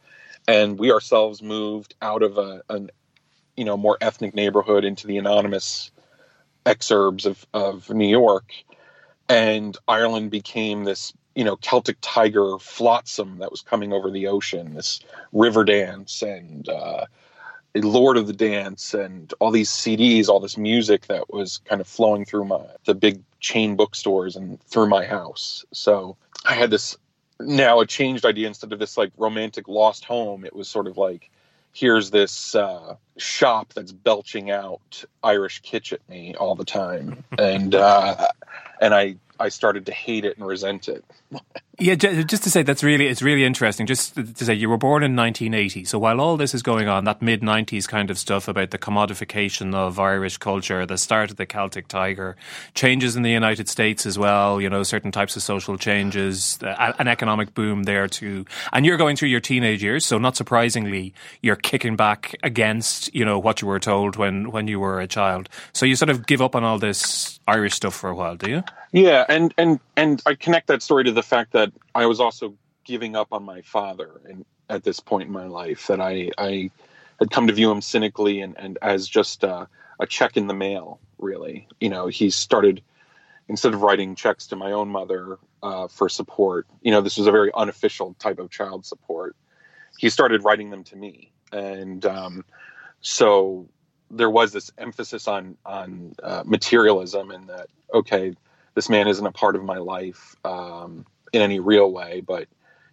and 0.47 0.77
we 0.77 0.91
ourselves 0.91 1.41
moved 1.41 1.95
out 2.01 2.23
of 2.23 2.37
a 2.37 2.61
you 3.55 3.65
know 3.65 3.77
more 3.77 3.97
ethnic 4.01 4.35
neighborhood 4.35 4.83
into 4.83 5.07
the 5.07 5.17
anonymous 5.17 5.91
exurbs 6.65 7.25
of 7.25 7.45
of 7.53 7.89
New 7.89 8.07
York, 8.07 8.51
and 9.29 9.77
Ireland 9.87 10.31
became 10.31 10.83
this 10.83 11.13
you 11.35 11.43
know 11.43 11.55
Celtic 11.57 11.97
tiger 12.01 12.57
flotsam 12.59 13.39
that 13.39 13.51
was 13.51 13.61
coming 13.61 13.93
over 13.93 14.11
the 14.11 14.27
ocean, 14.27 14.73
this 14.75 14.99
river 15.31 15.63
dance 15.63 16.21
and. 16.21 16.67
Uh, 16.67 17.05
Lord 17.83 18.17
of 18.17 18.27
the 18.27 18.33
Dance 18.33 18.93
and 18.93 19.33
all 19.39 19.51
these 19.51 19.69
CDs, 19.69 20.29
all 20.29 20.39
this 20.39 20.57
music 20.57 21.07
that 21.07 21.33
was 21.33 21.59
kind 21.65 21.81
of 21.81 21.87
flowing 21.87 22.25
through 22.25 22.45
my 22.45 22.61
the 22.85 22.95
big 22.95 23.21
chain 23.39 23.75
bookstores 23.75 24.35
and 24.35 24.61
through 24.63 24.87
my 24.87 25.05
house. 25.05 25.65
So 25.73 26.17
I 26.45 26.53
had 26.53 26.69
this 26.69 26.97
now 27.39 27.81
a 27.81 27.85
changed 27.85 28.25
idea 28.25 28.47
instead 28.47 28.71
of 28.71 28.79
this 28.79 28.97
like 28.97 29.11
romantic 29.17 29.67
lost 29.67 30.05
home. 30.05 30.45
It 30.45 30.55
was 30.55 30.69
sort 30.69 30.87
of 30.87 30.97
like 30.97 31.29
here's 31.73 32.11
this 32.11 32.55
uh, 32.55 32.95
shop 33.17 33.73
that's 33.73 33.91
belching 33.91 34.49
out 34.49 35.03
Irish 35.21 35.61
kitsch 35.61 35.91
at 35.91 36.07
me 36.09 36.33
all 36.35 36.55
the 36.55 36.65
time, 36.65 37.23
and 37.37 37.75
uh, 37.75 38.27
and 38.79 38.93
I 38.93 39.17
I 39.39 39.49
started 39.49 39.85
to 39.87 39.91
hate 39.91 40.25
it 40.25 40.37
and 40.37 40.45
resent 40.45 40.87
it. 40.87 41.03
Yeah, 41.77 41.95
just 41.95 42.43
to 42.43 42.49
say 42.49 42.63
that's 42.63 42.83
really 42.83 43.07
it's 43.07 43.21
really 43.21 43.43
interesting. 43.43 43.85
Just 43.85 44.15
to 44.15 44.45
say 44.45 44.53
you 44.53 44.69
were 44.69 44.77
born 44.77 45.03
in 45.03 45.13
1980, 45.13 45.83
so 45.83 45.99
while 45.99 46.21
all 46.21 46.37
this 46.37 46.53
is 46.53 46.63
going 46.63 46.87
on, 46.87 47.03
that 47.03 47.21
mid 47.21 47.41
90s 47.41 47.85
kind 47.85 48.09
of 48.09 48.17
stuff 48.17 48.47
about 48.47 48.71
the 48.71 48.77
commodification 48.77 49.75
of 49.75 49.99
Irish 49.99 50.37
culture, 50.37 50.85
the 50.85 50.97
start 50.97 51.31
of 51.31 51.37
the 51.37 51.45
Celtic 51.45 51.89
Tiger, 51.89 52.37
changes 52.75 53.17
in 53.17 53.23
the 53.23 53.31
United 53.31 53.67
States 53.67 54.05
as 54.05 54.17
well. 54.17 54.61
You 54.61 54.69
know, 54.69 54.83
certain 54.83 55.11
types 55.11 55.35
of 55.35 55.43
social 55.43 55.77
changes, 55.77 56.59
uh, 56.63 56.93
an 56.97 57.09
economic 57.09 57.53
boom 57.53 57.83
there 57.83 58.07
too, 58.07 58.45
and 58.71 58.85
you're 58.85 58.97
going 58.97 59.17
through 59.17 59.29
your 59.29 59.41
teenage 59.41 59.83
years. 59.83 60.05
So 60.05 60.17
not 60.17 60.37
surprisingly, 60.37 61.13
you're 61.41 61.57
kicking 61.57 61.97
back 61.97 62.35
against 62.41 63.13
you 63.13 63.25
know 63.25 63.37
what 63.37 63.61
you 63.61 63.67
were 63.67 63.81
told 63.81 64.15
when 64.15 64.49
when 64.51 64.69
you 64.69 64.79
were 64.79 65.01
a 65.01 65.07
child. 65.07 65.49
So 65.73 65.85
you 65.85 65.97
sort 65.97 66.09
of 66.09 66.25
give 66.25 66.41
up 66.41 66.55
on 66.55 66.63
all 66.63 66.79
this 66.79 67.37
Irish 67.49 67.73
stuff 67.73 67.95
for 67.95 68.09
a 68.09 68.15
while, 68.15 68.37
do 68.37 68.49
you? 68.49 68.63
Yeah, 68.95 69.25
and 69.29 69.53
and 69.59 69.81
and 69.97 70.23
I 70.27 70.35
connect 70.35 70.69
that 70.69 70.83
story 70.83 71.05
to 71.05 71.13
the 71.13 71.23
fact 71.23 71.53
that 71.53 71.73
I 71.95 72.07
was 72.07 72.21
also 72.21 72.55
giving 72.85 73.17
up 73.17 73.29
on 73.33 73.43
my 73.43 73.61
father 73.63 74.21
and 74.29 74.45
at 74.69 74.83
this 74.85 75.01
point 75.01 75.27
in 75.27 75.33
my 75.33 75.47
life 75.47 75.87
that 75.89 76.01
I 76.01 76.31
I 76.39 76.71
had 77.19 77.31
come 77.31 77.47
to 77.47 77.53
view 77.53 77.71
him 77.71 77.81
cynically 77.81 78.41
and, 78.41 78.55
and 78.59 78.79
as 78.83 79.07
just 79.09 79.43
a, 79.43 79.69
a 79.99 80.07
check 80.07 80.37
in 80.37 80.47
the 80.47 80.55
mail 80.55 81.01
really 81.19 81.67
you 81.81 81.89
know 81.89 82.07
he 82.07 82.31
started 82.31 82.83
instead 83.49 83.75
of 83.75 83.83
writing 83.83 84.15
checks 84.15 84.47
to 84.49 84.57
my 84.57 84.73
own 84.73 84.89
mother 84.89 85.39
uh, 85.63 85.87
for 85.89 86.09
support, 86.09 86.67
you 86.83 86.91
know, 86.91 87.01
this 87.01 87.17
was 87.17 87.27
a 87.27 87.31
very 87.31 87.51
unofficial 87.55 88.15
type 88.19 88.39
of 88.39 88.51
child 88.51 88.85
support. 88.85 89.37
He 89.99 90.09
started 90.09 90.43
writing 90.45 90.71
them 90.71 90.83
to 90.85 90.97
me, 90.97 91.31
and 91.51 92.05
um, 92.05 92.45
so 93.01 93.69
there 94.11 94.29
was 94.31 94.53
this 94.53 94.71
emphasis 94.77 95.27
on 95.27 95.57
on 95.65 96.15
uh, 96.23 96.43
materialism 96.45 97.31
and 97.31 97.49
that 97.49 97.67
okay, 97.93 98.33
this 98.75 98.89
man 98.89 99.07
isn't 99.07 99.25
a 99.25 99.31
part 99.31 99.55
of 99.55 99.63
my 99.63 99.77
life 99.77 100.35
um, 100.43 101.05
in 101.33 101.41
any 101.41 101.59
real 101.59 101.91
way, 101.91 102.21
but 102.21 102.47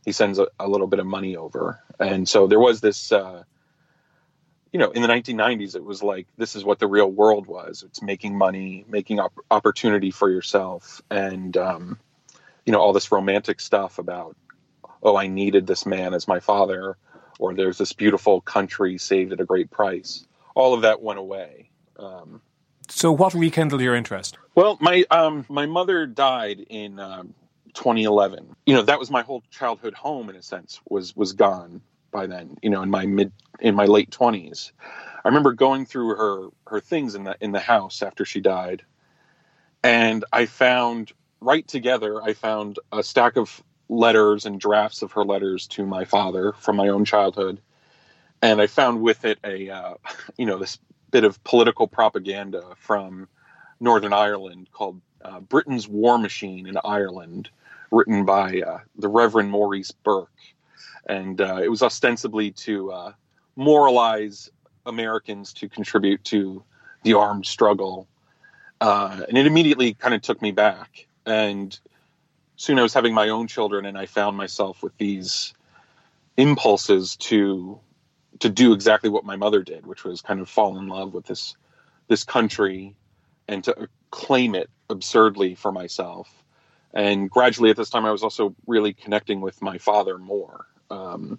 he 0.05 0.13
sends 0.13 0.39
a, 0.39 0.47
a, 0.59 0.69
little 0.69 0.87
bit 0.87 1.01
of 1.01 1.07
money 1.07 1.37
over, 1.37 1.81
and 2.01 2.29
so 2.29 2.47
there 2.47 2.61
was 2.61 2.81
this. 2.81 3.13
Uh, 3.13 3.43
you 4.73 4.79
know, 4.79 4.91
in 4.91 5.03
the 5.03 5.09
1990s, 5.09 5.77
it 5.77 5.85
was 5.85 6.03
like 6.03 6.27
this 6.39 6.57
is 6.57 6.65
what 6.65 6.79
the 6.79 6.87
real 6.87 7.11
world 7.11 7.47
was. 7.47 7.83
It's 7.87 8.01
making 8.01 8.39
money, 8.39 8.87
making 8.89 9.21
op- 9.21 9.45
opportunity 9.51 10.11
for 10.11 10.31
yourself, 10.31 11.03
and 11.11 11.55
um, 11.59 11.99
you 12.65 12.73
know 12.73 12.81
all 12.81 12.95
this 12.95 13.13
romantic 13.13 13.61
stuff 13.61 13.99
about, 13.99 14.37
oh, 15.03 15.17
I 15.17 15.27
needed 15.27 15.67
this 15.67 15.85
man 15.85 16.15
as 16.15 16.27
my 16.27 16.41
father, 16.41 16.97
or 17.39 17.55
there's 17.55 17.77
this 17.77 17.93
beautiful 17.93 18.41
country 18.41 18.97
saved 18.99 19.33
at 19.33 19.41
a 19.41 19.45
great 19.45 19.71
price. 19.71 20.27
All 20.55 20.75
of 20.75 20.83
that 20.83 21.03
went 21.03 21.19
away. 21.19 21.71
Um, 21.99 22.41
so, 22.89 23.13
what 23.13 23.35
rekindled 23.35 23.81
your 23.81 23.95
interest? 23.95 24.39
Well, 24.55 24.77
my 24.81 25.05
um, 25.11 25.45
my 25.49 25.67
mother 25.67 26.07
died 26.07 26.65
in 26.69 26.99
um, 26.99 27.35
2011. 27.75 28.55
You 28.67 28.75
know, 28.75 28.83
that 28.83 28.99
was 28.99 29.11
my 29.11 29.23
whole 29.23 29.43
childhood 29.51 29.95
home 29.95 30.29
in 30.29 30.37
a 30.37 30.43
sense 30.43 30.81
was 30.89 31.17
was 31.17 31.33
gone 31.33 31.81
by 32.11 32.27
then. 32.27 32.57
You 32.63 32.71
know, 32.71 32.83
in 32.83 32.91
my 32.91 33.07
mid 33.07 33.33
in 33.61 33.75
my 33.75 33.87
late 33.87 34.11
twenties, 34.11 34.73
I 35.25 35.29
remember 35.29 35.53
going 35.53 35.87
through 35.87 36.17
her 36.17 36.49
her 36.67 36.81
things 36.81 37.15
in 37.15 37.25
the 37.25 37.37
in 37.41 37.53
the 37.53 37.61
house 37.61 38.03
after 38.03 38.25
she 38.25 38.41
died, 38.41 38.83
and 39.83 40.25
I 40.33 40.47
found 40.47 41.13
right 41.41 41.67
together. 41.67 42.23
I 42.23 42.35
found 42.35 42.79
a 42.93 43.03
stack 43.03 43.37
of 43.37 43.63
letters 43.89 44.47
and 44.47 44.61
drafts 44.61 45.03
of 45.03 45.13
her 45.13 45.25
letters 45.25 45.67
to 45.69 45.87
my 45.87 46.05
father 46.05 46.53
from 46.53 46.77
my 46.77 46.89
own 46.89 47.05
childhood, 47.05 47.61
and 48.41 48.61
I 48.61 48.67
found 48.67 49.03
with 49.03 49.25
it 49.25 49.39
a 49.45 49.71
uh, 49.71 49.95
you 50.37 50.47
know 50.47 50.59
this 50.59 50.79
bit 51.13 51.23
of 51.23 51.43
political 51.45 51.87
propaganda 51.87 52.63
from 52.77 53.29
Northern 53.79 54.13
Ireland 54.13 54.69
called 54.73 55.01
uh, 55.25 55.39
Britain's 55.39 55.87
War 55.87 56.19
Machine 56.19 56.67
in 56.67 56.77
Ireland, 56.85 57.49
written 57.93 58.25
by 58.25 58.61
uh, 58.61 58.79
the 58.99 59.09
Reverend 59.09 59.51
Maurice 59.51 59.93
Burke 59.93 60.29
and 61.07 61.41
uh, 61.41 61.61
it 61.63 61.69
was 61.69 61.83
ostensibly 61.83 62.51
to 62.51 62.93
uh, 62.93 63.13
moralize 63.57 64.51
Americans 64.87 65.53
to 65.55 65.69
contribute 65.69 66.23
to 66.25 66.63
the 67.03 67.15
armed 67.15 67.47
struggle. 67.47 68.07
Uh, 68.81 69.23
and 69.29 69.39
it 69.39 69.47
immediately 69.47 69.95
kind 69.95 70.15
of 70.15 70.23
took 70.23 70.41
me 70.43 70.51
back. 70.51 71.07
And 71.27 71.79
soon 72.57 72.79
I 72.79 72.83
was 72.83 72.95
having 72.95 73.15
my 73.15 73.29
own 73.29 73.47
children, 73.47 73.87
and 73.87 73.97
I 73.97 74.07
found 74.07 74.37
myself 74.37 74.83
with 74.83 74.97
these 74.99 75.55
impulses 76.37 77.17
to 77.17 77.79
to 78.41 78.49
do 78.49 78.73
exactly 78.73 79.11
what 79.11 79.25
my 79.25 79.37
mother 79.37 79.63
did, 79.63 79.87
which 79.87 80.05
was 80.05 80.23
kind 80.23 80.41
of 80.41 80.49
fall 80.49 80.79
in 80.79 80.89
love 80.89 81.15
with 81.15 81.27
this 81.27 81.57
this 82.09 82.25
country 82.25 82.95
and 83.49 83.65
to 83.65 83.89
claim 84.11 84.55
it 84.55 84.69
absurdly 84.91 85.55
for 85.55 85.73
myself. 85.73 86.29
And 86.95 87.31
gradually, 87.31 87.71
at 87.71 87.77
this 87.77 87.91
time, 87.91 88.05
I 88.05 88.11
was 88.11 88.23
also 88.23 88.55
really 88.67 88.93
connecting 88.93 89.41
with 89.41 89.63
my 89.63 89.79
father 89.79 90.19
more 90.19 90.67
um, 90.93 91.39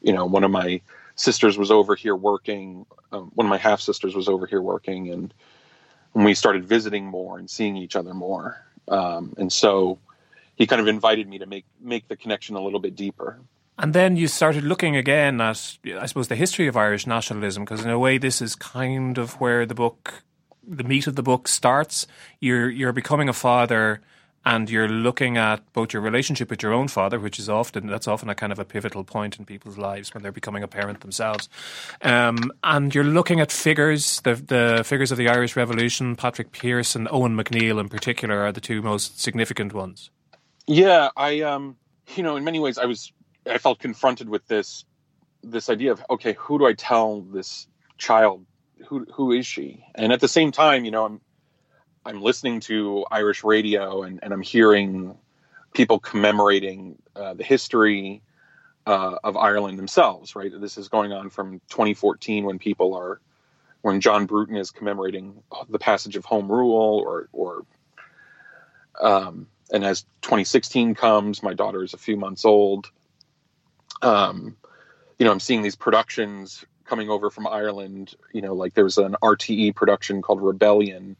you 0.00 0.12
know, 0.12 0.24
one 0.24 0.44
of 0.44 0.50
my 0.50 0.80
sisters 1.16 1.58
was 1.58 1.70
over 1.70 1.94
here 1.94 2.14
working. 2.14 2.86
Um, 3.12 3.30
one 3.34 3.46
of 3.46 3.50
my 3.50 3.58
half 3.58 3.80
sisters 3.80 4.14
was 4.14 4.28
over 4.28 4.46
here 4.46 4.62
working, 4.62 5.10
and, 5.10 5.34
we 6.16 6.34
started 6.34 6.64
visiting 6.64 7.04
more 7.04 7.40
and 7.40 7.50
seeing 7.50 7.76
each 7.76 7.96
other 7.96 8.14
more. 8.14 8.64
Um, 8.86 9.34
and 9.36 9.52
so 9.52 9.98
he 10.54 10.64
kind 10.64 10.80
of 10.80 10.86
invited 10.86 11.28
me 11.28 11.38
to 11.38 11.46
make 11.46 11.64
make 11.80 12.06
the 12.06 12.14
connection 12.14 12.54
a 12.54 12.62
little 12.62 12.78
bit 12.78 12.94
deeper. 12.94 13.40
And 13.78 13.92
then 13.92 14.16
you 14.16 14.28
started 14.28 14.64
looking 14.64 14.96
again 14.96 15.40
at, 15.40 15.78
I 15.98 16.06
suppose, 16.06 16.28
the 16.28 16.36
history 16.36 16.68
of 16.68 16.76
Irish 16.76 17.06
nationalism, 17.06 17.64
because 17.64 17.84
in 17.84 17.90
a 17.90 17.98
way, 17.98 18.18
this 18.18 18.40
is 18.40 18.54
kind 18.54 19.18
of 19.18 19.40
where 19.40 19.66
the 19.66 19.74
book, 19.74 20.22
the 20.66 20.84
meat 20.84 21.06
of 21.06 21.16
the 21.16 21.22
book 21.22 21.48
starts. 21.48 22.06
You're 22.40 22.70
you're 22.70 22.92
becoming 22.92 23.28
a 23.28 23.32
father 23.32 24.00
and 24.44 24.68
you're 24.68 24.88
looking 24.88 25.36
at 25.36 25.60
both 25.72 25.92
your 25.92 26.02
relationship 26.02 26.50
with 26.50 26.62
your 26.62 26.72
own 26.72 26.88
father, 26.88 27.18
which 27.18 27.38
is 27.38 27.48
often 27.48 27.86
that's 27.86 28.06
often 28.06 28.28
a 28.28 28.34
kind 28.34 28.52
of 28.52 28.58
a 28.58 28.64
pivotal 28.64 29.04
point 29.04 29.38
in 29.38 29.44
people's 29.44 29.78
lives 29.78 30.12
when 30.12 30.22
they're 30.22 30.32
becoming 30.32 30.62
a 30.62 30.68
parent 30.68 31.00
themselves, 31.00 31.48
um, 32.02 32.52
and 32.62 32.94
you're 32.94 33.04
looking 33.04 33.40
at 33.40 33.50
figures, 33.50 34.20
the 34.20 34.34
the 34.34 34.82
figures 34.84 35.10
of 35.10 35.18
the 35.18 35.28
Irish 35.28 35.56
Revolution, 35.56 36.16
Patrick 36.16 36.52
Pearse 36.52 36.94
and 36.94 37.08
Eoin 37.08 37.40
MacNeill 37.40 37.80
in 37.80 37.88
particular 37.88 38.40
are 38.40 38.52
the 38.52 38.60
two 38.60 38.82
most 38.82 39.20
significant 39.20 39.72
ones. 39.72 40.10
Yeah, 40.66 41.08
I 41.16 41.40
um, 41.40 41.76
you 42.14 42.22
know, 42.22 42.36
in 42.36 42.44
many 42.44 42.60
ways, 42.60 42.78
I 42.78 42.84
was 42.84 43.12
I 43.46 43.58
felt 43.58 43.78
confronted 43.78 44.28
with 44.28 44.46
this 44.46 44.84
this 45.42 45.68
idea 45.68 45.92
of 45.92 46.02
okay, 46.10 46.34
who 46.34 46.58
do 46.58 46.66
I 46.66 46.72
tell 46.72 47.20
this 47.20 47.66
child? 47.98 48.46
Who 48.88 49.06
who 49.12 49.32
is 49.32 49.46
she? 49.46 49.84
And 49.94 50.12
at 50.12 50.20
the 50.20 50.28
same 50.28 50.52
time, 50.52 50.84
you 50.84 50.90
know, 50.90 51.04
I'm 51.04 51.20
I'm 52.04 52.22
listening 52.22 52.60
to 52.60 53.06
Irish 53.10 53.44
radio 53.44 54.02
and, 54.02 54.20
and 54.22 54.32
I'm 54.32 54.42
hearing 54.42 55.16
people 55.72 55.98
commemorating 55.98 56.96
uh, 57.16 57.34
the 57.34 57.44
history 57.44 58.22
uh, 58.86 59.16
of 59.24 59.36
Ireland 59.36 59.78
themselves. 59.78 60.36
Right, 60.36 60.50
this 60.58 60.78
is 60.78 60.88
going 60.88 61.12
on 61.12 61.30
from 61.30 61.60
2014 61.68 62.44
when 62.44 62.58
people 62.58 62.94
are 62.94 63.20
when 63.82 64.00
John 64.00 64.24
Bruton 64.24 64.56
is 64.56 64.70
commemorating 64.70 65.42
the 65.68 65.78
passage 65.78 66.16
of 66.16 66.24
Home 66.24 66.50
Rule, 66.50 67.02
or 67.06 67.28
or 67.32 67.66
um, 69.00 69.48
and 69.70 69.84
as 69.84 70.02
2016 70.22 70.94
comes, 70.94 71.42
my 71.42 71.52
daughter 71.52 71.82
is 71.82 71.94
a 71.94 71.98
few 71.98 72.16
months 72.16 72.44
old. 72.44 72.90
Um, 74.04 74.56
you 75.18 75.24
know, 75.24 75.32
I'm 75.32 75.40
seeing 75.40 75.62
these 75.62 75.76
productions 75.76 76.64
coming 76.84 77.08
over 77.08 77.30
from 77.30 77.46
Ireland. 77.46 78.14
You 78.32 78.42
know, 78.42 78.54
like 78.54 78.74
there's 78.74 78.98
an 78.98 79.16
RTE 79.22 79.74
production 79.74 80.22
called 80.22 80.42
Rebellion 80.42 81.16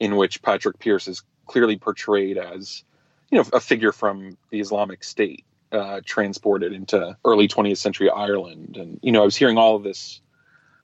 in 0.00 0.16
which 0.16 0.42
Patrick 0.42 0.78
Pearse 0.78 1.08
is 1.08 1.22
clearly 1.46 1.76
portrayed 1.76 2.38
as, 2.38 2.82
you 3.30 3.38
know, 3.38 3.44
a 3.52 3.60
figure 3.60 3.92
from 3.92 4.36
the 4.50 4.60
Islamic 4.60 5.04
State 5.04 5.44
uh, 5.72 6.00
transported 6.04 6.72
into 6.72 7.16
early 7.24 7.48
20th 7.48 7.78
century 7.78 8.10
Ireland. 8.10 8.76
And, 8.76 8.98
you 9.02 9.12
know, 9.12 9.22
I 9.22 9.24
was 9.24 9.36
hearing 9.36 9.58
all 9.58 9.76
of 9.76 9.82
this 9.82 10.20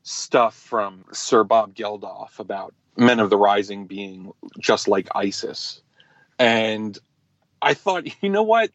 stuff 0.02 0.54
from 0.54 1.04
Sir 1.12 1.44
Bob 1.44 1.74
Geldof 1.74 2.38
about 2.38 2.74
men 2.96 3.20
of 3.20 3.30
the 3.30 3.38
rising 3.38 3.86
being 3.86 4.32
just 4.58 4.88
like 4.88 5.08
ISIS. 5.14 5.80
And 6.38 6.98
I 7.62 7.74
thought, 7.74 8.22
you 8.22 8.28
know 8.28 8.42
what? 8.42 8.70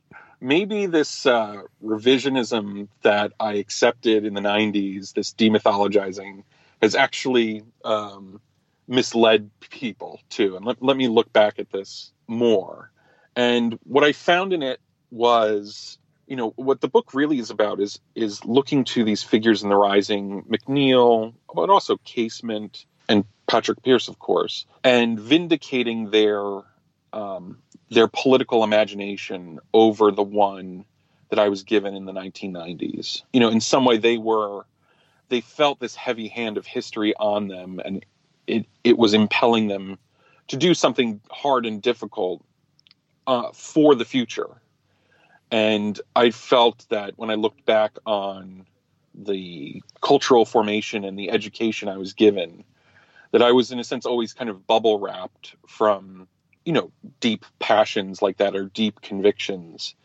Maybe 0.46 0.86
this 0.86 1.26
uh, 1.26 1.64
revisionism 1.84 2.88
that 3.02 3.34
I 3.40 3.54
accepted 3.54 4.26
in 4.26 4.36
the 4.36 4.42
90s, 4.42 5.14
this 5.14 5.34
demythologizing, 5.34 6.44
has 6.84 6.94
actually 6.94 7.64
um, 7.84 8.40
misled 8.88 9.50
people 9.60 10.20
too. 10.30 10.56
And 10.56 10.64
let, 10.64 10.84
let 10.84 10.98
me 10.98 11.08
look 11.08 11.34
back 11.34 11.58
at 11.58 11.72
this 11.72 12.12
more. 12.28 12.92
And 13.36 13.80
what 13.86 14.04
I 14.04 14.12
found 14.12 14.54
in 14.54 14.62
it 14.62 14.80
was, 15.10 15.98
you 16.28 16.36
know, 16.36 16.52
what 16.58 16.80
the 16.80 16.90
book 16.90 17.16
really 17.16 17.40
is 17.40 17.50
about 17.50 17.80
is 17.80 18.00
is 18.14 18.46
looking 18.46 18.84
to 18.84 19.04
these 19.04 19.24
figures 19.24 19.64
in 19.64 19.70
the 19.70 19.76
rising, 19.76 20.44
MacNeill, 20.44 21.34
but 21.56 21.72
also 21.72 21.98
Casement 22.06 22.86
and 23.10 23.26
Patrick 23.48 23.82
Pearse, 23.82 24.10
of 24.10 24.20
course, 24.20 24.68
and 24.84 25.20
vindicating 25.20 26.12
their 26.12 26.62
um, 27.16 27.58
their 27.90 28.08
political 28.08 28.64
imagination 28.64 29.60
over 29.74 30.12
the 30.12 30.24
one 30.24 30.86
that 31.30 31.40
I 31.40 31.50
was 31.50 31.64
given 31.64 31.96
in 31.96 32.06
the 32.06 32.12
1990s. 32.12 33.24
You 33.34 33.40
know, 33.40 33.50
in 33.50 33.62
some 33.62 33.86
way, 33.86 33.98
they 33.98 34.18
were 34.18 34.66
they 35.30 35.42
felt 35.42 35.80
this 35.80 35.96
heavy 35.96 36.28
hand 36.28 36.58
of 36.58 36.68
history 36.68 37.16
on 37.16 37.48
them, 37.48 37.82
and 37.84 38.06
it 38.46 38.68
it 38.84 38.98
was 38.98 39.14
impelling 39.14 39.68
them 39.68 39.98
to 40.50 40.58
do 40.58 40.74
something 40.76 41.22
hard 41.32 41.66
and 41.66 41.82
difficult 41.82 42.44
uh, 43.26 43.50
for 43.54 43.96
the 43.96 44.06
future. 44.06 44.62
And 45.52 46.00
I 46.16 46.32
felt 46.32 46.86
that 46.90 47.14
when 47.18 47.30
I 47.30 47.36
looked 47.36 47.66
back 47.66 47.98
on 48.06 48.66
the 49.14 49.82
cultural 50.02 50.46
formation 50.46 51.06
and 51.06 51.18
the 51.18 51.32
education 51.32 51.88
I 51.88 51.98
was 51.98 52.14
given, 52.14 52.64
that 53.32 53.42
I 53.42 53.52
was 53.52 53.72
in 53.72 53.80
a 53.80 53.84
sense 53.84 54.06
always 54.06 54.34
kind 54.34 54.50
of 54.50 54.68
bubble 54.68 55.00
wrapped 55.00 55.56
from 55.68 56.28
you 56.66 56.74
know 56.74 56.92
deep 57.20 57.46
passions 57.60 58.22
like 58.22 58.38
that 58.38 58.56
or 58.56 58.66
deep 58.66 59.02
convictions. 59.02 59.96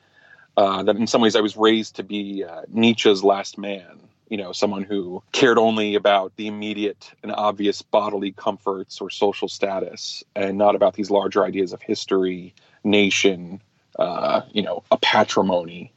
Uh, 0.56 0.82
that 0.82 0.96
in 0.96 1.06
some 1.06 1.20
ways 1.20 1.36
I 1.36 1.40
was 1.40 1.56
raised 1.56 1.96
to 1.96 2.02
be 2.02 2.44
uh, 2.44 2.62
Nietzsche's 2.68 3.24
last 3.24 3.56
man, 3.56 4.00
you 4.28 4.36
know, 4.36 4.52
someone 4.52 4.84
who 4.84 5.22
cared 5.32 5.58
only 5.58 5.94
about 5.94 6.36
the 6.36 6.46
immediate 6.46 7.10
and 7.22 7.32
obvious 7.32 7.82
bodily 7.82 8.32
comforts 8.32 9.00
or 9.00 9.10
social 9.10 9.48
status 9.48 10.22
and 10.36 10.58
not 10.58 10.74
about 10.74 10.94
these 10.94 11.10
larger 11.10 11.44
ideas 11.44 11.72
of 11.72 11.82
history, 11.82 12.54
nation, 12.84 13.60
uh, 13.98 14.42
you 14.52 14.62
know, 14.62 14.82
a 14.90 14.96
patrimony. 14.96 15.92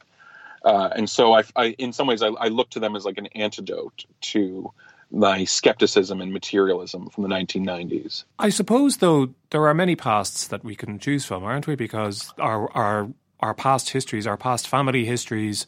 Uh, 0.64 0.88
and 0.96 1.08
so 1.08 1.32
I, 1.32 1.42
I, 1.54 1.66
in 1.78 1.92
some 1.92 2.06
ways, 2.06 2.22
I, 2.22 2.28
I 2.28 2.48
look 2.48 2.70
to 2.70 2.80
them 2.80 2.96
as 2.96 3.04
like 3.04 3.18
an 3.18 3.26
antidote 3.34 4.04
to 4.22 4.72
my 5.14 5.44
skepticism 5.44 6.20
and 6.20 6.32
materialism 6.32 7.08
from 7.10 7.22
the 7.22 7.28
1990s. 7.28 8.24
I 8.38 8.48
suppose, 8.50 8.98
though, 8.98 9.34
there 9.50 9.66
are 9.66 9.74
many 9.74 9.96
pasts 9.96 10.46
that 10.48 10.64
we 10.64 10.74
can 10.76 10.98
choose 10.98 11.24
from, 11.24 11.44
aren't 11.44 11.66
we? 11.66 11.76
Because 11.76 12.32
our 12.38 12.70
our 12.76 13.08
our 13.40 13.54
past 13.54 13.90
histories, 13.90 14.26
our 14.26 14.36
past 14.36 14.66
family 14.68 15.04
histories, 15.04 15.66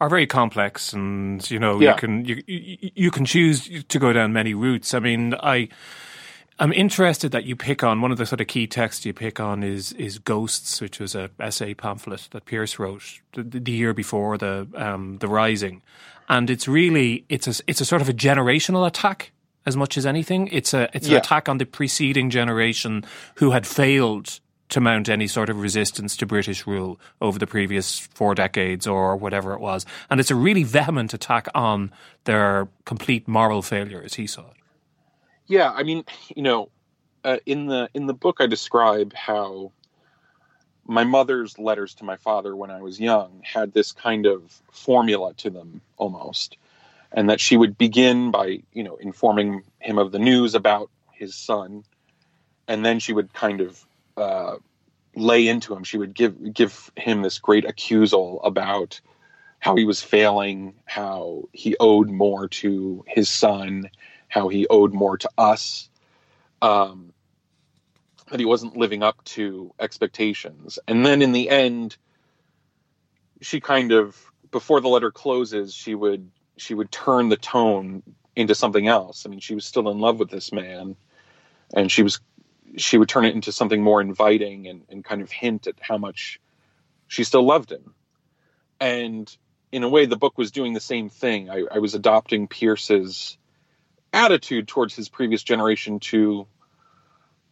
are 0.00 0.08
very 0.08 0.26
complex, 0.26 0.92
and 0.92 1.48
you 1.50 1.58
know, 1.58 1.80
Yeah. 1.80 1.90
you 1.92 1.96
can 1.96 2.24
you, 2.24 2.42
you 2.46 2.90
you 2.94 3.10
can 3.10 3.24
choose 3.24 3.84
to 3.84 3.98
go 3.98 4.12
down 4.12 4.32
many 4.32 4.54
routes. 4.54 4.94
I 4.94 4.98
mean, 5.00 5.34
I. 5.40 5.68
I'm 6.60 6.72
interested 6.72 7.30
that 7.30 7.44
you 7.44 7.54
pick 7.54 7.84
on 7.84 8.00
one 8.00 8.10
of 8.10 8.18
the 8.18 8.26
sort 8.26 8.40
of 8.40 8.48
key 8.48 8.66
texts 8.66 9.06
you 9.06 9.12
pick 9.12 9.38
on 9.38 9.62
is 9.62 9.92
is 9.92 10.18
Ghosts, 10.18 10.80
which 10.80 10.98
was 10.98 11.14
a 11.14 11.30
essay 11.38 11.72
pamphlet 11.72 12.26
that 12.32 12.46
Pearse 12.46 12.80
wrote 12.80 13.20
the, 13.34 13.44
the 13.44 13.70
year 13.70 13.94
before 13.94 14.36
the 14.36 14.66
um, 14.74 15.18
the 15.18 15.28
Rising, 15.28 15.82
and 16.28 16.50
it's 16.50 16.68
really 16.68 17.24
it's 17.28 17.46
a 17.46 17.62
it's 17.66 17.80
a 17.80 17.84
sort 17.84 18.02
of 18.02 18.08
a 18.08 18.12
generational 18.12 18.86
attack 18.86 19.32
as 19.66 19.76
much 19.76 19.98
as 19.98 20.06
anything. 20.06 20.48
It's 20.48 20.72
a 20.74 20.88
it's 20.94 21.06
an 21.06 21.12
Yeah. 21.12 21.18
attack 21.18 21.48
on 21.48 21.58
the 21.58 21.66
preceding 21.66 22.30
generation 22.30 23.04
who 23.36 23.50
had 23.50 23.66
failed 23.66 24.40
to 24.70 24.80
mount 24.80 25.08
any 25.08 25.26
sort 25.26 25.48
of 25.48 25.60
resistance 25.60 26.14
to 26.18 26.26
British 26.26 26.66
rule 26.66 27.00
over 27.22 27.38
the 27.38 27.46
previous 27.46 27.98
four 27.98 28.34
decades 28.34 28.86
or 28.86 29.16
whatever 29.16 29.54
it 29.54 29.60
was, 29.60 29.86
and 30.10 30.20
it's 30.20 30.30
a 30.30 30.34
really 30.34 30.62
vehement 30.62 31.14
attack 31.14 31.48
on 31.54 31.90
their 32.24 32.68
complete 32.84 33.26
moral 33.26 33.62
failure, 33.62 34.02
as 34.04 34.14
he 34.14 34.26
saw 34.26 34.42
it. 34.42 34.56
Yeah, 35.46 35.70
I 35.70 35.82
mean, 35.84 36.04
you 36.36 36.42
know, 36.42 36.68
uh, 37.24 37.38
in 37.46 37.66
the 37.66 37.88
in 37.94 38.06
the 38.06 38.12
book, 38.14 38.36
I 38.40 38.46
describe 38.46 39.14
how 39.14 39.72
my 40.88 41.04
mother's 41.04 41.58
letters 41.58 41.94
to 41.94 42.04
my 42.04 42.16
father 42.16 42.56
when 42.56 42.70
I 42.70 42.80
was 42.80 42.98
young 42.98 43.42
had 43.44 43.72
this 43.72 43.92
kind 43.92 44.26
of 44.26 44.60
formula 44.72 45.34
to 45.34 45.50
them 45.50 45.82
almost, 45.98 46.56
and 47.12 47.28
that 47.30 47.40
she 47.40 47.56
would 47.56 47.78
begin 47.78 48.30
by 48.30 48.62
you 48.72 48.82
know 48.82 48.96
informing 48.96 49.62
him 49.78 49.98
of 49.98 50.10
the 50.10 50.18
news 50.18 50.54
about 50.54 50.90
his 51.12 51.34
son, 51.34 51.84
and 52.66 52.84
then 52.84 52.98
she 52.98 53.12
would 53.12 53.32
kind 53.34 53.60
of 53.60 53.86
uh, 54.16 54.56
lay 55.14 55.46
into 55.46 55.74
him. 55.74 55.84
She 55.84 55.98
would 55.98 56.14
give 56.14 56.54
give 56.54 56.90
him 56.96 57.22
this 57.22 57.38
great 57.38 57.66
accusal 57.66 58.40
about 58.42 59.00
how 59.60 59.76
he 59.76 59.84
was 59.84 60.02
failing, 60.02 60.74
how 60.86 61.48
he 61.52 61.76
owed 61.78 62.08
more 62.08 62.48
to 62.48 63.04
his 63.06 63.28
son, 63.28 63.90
how 64.28 64.48
he 64.48 64.66
owed 64.68 64.94
more 64.94 65.18
to 65.18 65.28
us, 65.36 65.90
um, 66.62 67.12
that 68.30 68.40
he 68.40 68.46
wasn't 68.46 68.76
living 68.76 69.02
up 69.02 69.22
to 69.24 69.72
expectations. 69.78 70.78
And 70.86 71.04
then 71.04 71.22
in 71.22 71.32
the 71.32 71.48
end, 71.48 71.96
she 73.40 73.60
kind 73.60 73.92
of, 73.92 74.16
before 74.50 74.80
the 74.80 74.88
letter 74.88 75.10
closes, 75.10 75.74
she 75.74 75.94
would 75.94 76.30
she 76.56 76.74
would 76.74 76.90
turn 76.90 77.28
the 77.28 77.36
tone 77.36 78.02
into 78.34 78.54
something 78.54 78.86
else. 78.86 79.24
I 79.24 79.28
mean, 79.28 79.40
she 79.40 79.54
was 79.54 79.64
still 79.64 79.88
in 79.90 80.00
love 80.00 80.18
with 80.18 80.30
this 80.30 80.52
man, 80.52 80.96
and 81.74 81.90
she 81.90 82.02
was 82.02 82.20
she 82.76 82.98
would 82.98 83.08
turn 83.08 83.24
it 83.24 83.34
into 83.34 83.52
something 83.52 83.82
more 83.82 84.00
inviting 84.00 84.66
and, 84.66 84.82
and 84.88 85.04
kind 85.04 85.22
of 85.22 85.30
hint 85.30 85.66
at 85.66 85.76
how 85.80 85.98
much 85.98 86.40
she 87.06 87.24
still 87.24 87.44
loved 87.44 87.72
him. 87.72 87.94
And 88.80 89.34
in 89.72 89.82
a 89.82 89.88
way, 89.88 90.06
the 90.06 90.16
book 90.16 90.36
was 90.36 90.50
doing 90.50 90.72
the 90.74 90.80
same 90.80 91.08
thing. 91.08 91.50
I, 91.50 91.64
I 91.72 91.78
was 91.78 91.94
adopting 91.94 92.46
Pearse's 92.46 93.38
attitude 94.12 94.68
towards 94.68 94.94
his 94.94 95.08
previous 95.08 95.42
generation 95.42 96.00
to 96.00 96.46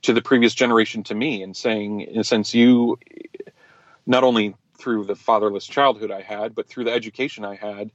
to 0.03 0.13
the 0.13 0.23
previous 0.23 0.55
generation 0.55 1.03
to 1.05 1.15
me 1.15 1.43
and 1.43 1.57
saying 1.57 2.03
in 2.03 2.19
a 2.19 2.25
sense 2.25 2.55
you 2.55 2.99
not 4.07 4.25
only 4.25 4.55
through 4.79 5.05
the 5.05 5.17
fatherless 5.17 5.67
childhood 5.67 6.11
I 6.11 6.23
had 6.23 6.55
but 6.55 6.69
through 6.69 6.85
the 6.85 6.93
education 6.93 7.45
I 7.45 7.57
had 7.57 7.91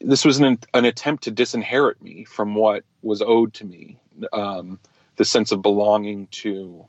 this 0.00 0.24
was 0.24 0.38
an, 0.38 0.58
an 0.74 0.84
attempt 0.84 1.24
to 1.24 1.30
disinherit 1.32 2.00
me 2.00 2.24
from 2.24 2.54
what 2.54 2.84
was 3.02 3.20
owed 3.20 3.52
to 3.54 3.64
me 3.64 3.98
um, 4.32 4.78
the 5.16 5.24
sense 5.24 5.52
of 5.52 5.62
belonging 5.62 6.28
to 6.28 6.86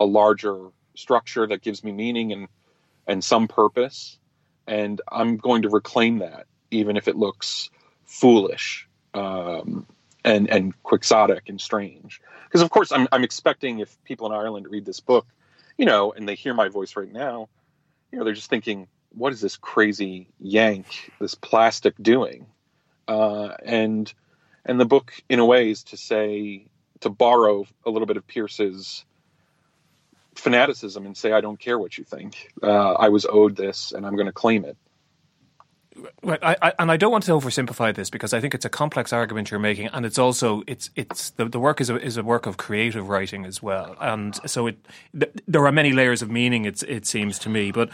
a 0.00 0.04
larger 0.04 0.68
structure 0.94 1.46
that 1.46 1.62
gives 1.62 1.82
me 1.82 1.92
meaning 1.92 2.32
and 2.32 2.48
and 3.06 3.22
some 3.22 3.48
purpose. 3.48 4.18
And 4.66 5.00
I'm 5.10 5.36
going 5.36 5.62
to 5.62 5.68
reclaim 5.68 6.18
that 6.18 6.46
even 6.70 6.96
if 6.96 7.08
it 7.08 7.16
looks 7.16 7.70
foolish. 8.04 8.88
Um, 9.12 9.86
and 10.24 10.48
and 10.50 10.82
quixotic 10.82 11.48
and 11.48 11.60
strange. 11.60 12.20
Because 12.44 12.62
of 12.62 12.70
course, 12.70 12.92
I'm 12.92 13.06
I'm 13.12 13.24
expecting 13.24 13.80
if 13.80 14.02
people 14.04 14.26
in 14.26 14.32
Ireland 14.32 14.66
read 14.68 14.84
this 14.84 15.00
book, 15.00 15.26
you 15.76 15.86
know, 15.86 16.12
and 16.12 16.28
they 16.28 16.34
hear 16.34 16.54
my 16.54 16.68
voice 16.68 16.96
right 16.96 17.12
now, 17.12 17.48
you 18.10 18.18
know, 18.18 18.24
they're 18.24 18.34
just 18.34 18.50
thinking, 18.50 18.88
what 19.10 19.32
is 19.32 19.40
this 19.40 19.56
crazy 19.56 20.28
yank, 20.40 21.12
this 21.20 21.34
plastic 21.34 21.94
doing? 22.00 22.46
Uh, 23.06 23.50
and 23.64 24.12
and 24.64 24.80
the 24.80 24.86
book, 24.86 25.12
in 25.28 25.38
a 25.38 25.44
way, 25.44 25.70
is 25.70 25.84
to 25.84 25.96
say 25.96 26.66
to 27.00 27.10
borrow 27.10 27.66
a 27.84 27.90
little 27.90 28.06
bit 28.06 28.16
of 28.16 28.26
Pearse's 28.26 29.04
fanaticism 30.36 31.04
and 31.04 31.16
say, 31.16 31.32
I 31.32 31.40
don't 31.40 31.58
care 31.58 31.78
what 31.78 31.98
you 31.98 32.04
think. 32.04 32.50
Uh, 32.62 32.92
I 32.92 33.10
was 33.10 33.26
owed 33.26 33.56
this, 33.56 33.92
and 33.92 34.06
I'm 34.06 34.14
going 34.14 34.26
to 34.26 34.32
claim 34.32 34.64
it. 34.64 34.76
Right, 36.24 36.42
I, 36.42 36.56
I, 36.60 36.72
and 36.78 36.90
I 36.90 36.96
don't 36.96 37.12
want 37.12 37.24
to 37.24 37.30
oversimplify 37.32 37.94
this 37.94 38.10
because 38.10 38.32
I 38.32 38.40
think 38.40 38.52
it's 38.52 38.64
a 38.64 38.68
complex 38.68 39.12
argument 39.12 39.50
you're 39.50 39.60
making, 39.60 39.88
and 39.88 40.04
it's 40.04 40.18
also 40.18 40.64
it's 40.66 40.90
it's 40.96 41.30
the, 41.30 41.44
the 41.44 41.60
work 41.60 41.80
is 41.80 41.88
a, 41.88 41.96
is 42.00 42.16
a 42.16 42.24
work 42.24 42.46
of 42.46 42.56
creative 42.56 43.08
writing 43.08 43.44
as 43.44 43.62
well, 43.62 43.94
and 44.00 44.34
so 44.48 44.66
it 44.66 44.76
th- 45.18 45.32
there 45.46 45.64
are 45.64 45.70
many 45.72 45.92
layers 45.92 46.20
of 46.20 46.30
meaning. 46.30 46.64
It's 46.64 46.82
it 46.82 47.06
seems 47.06 47.38
to 47.40 47.48
me, 47.48 47.70
but 47.70 47.90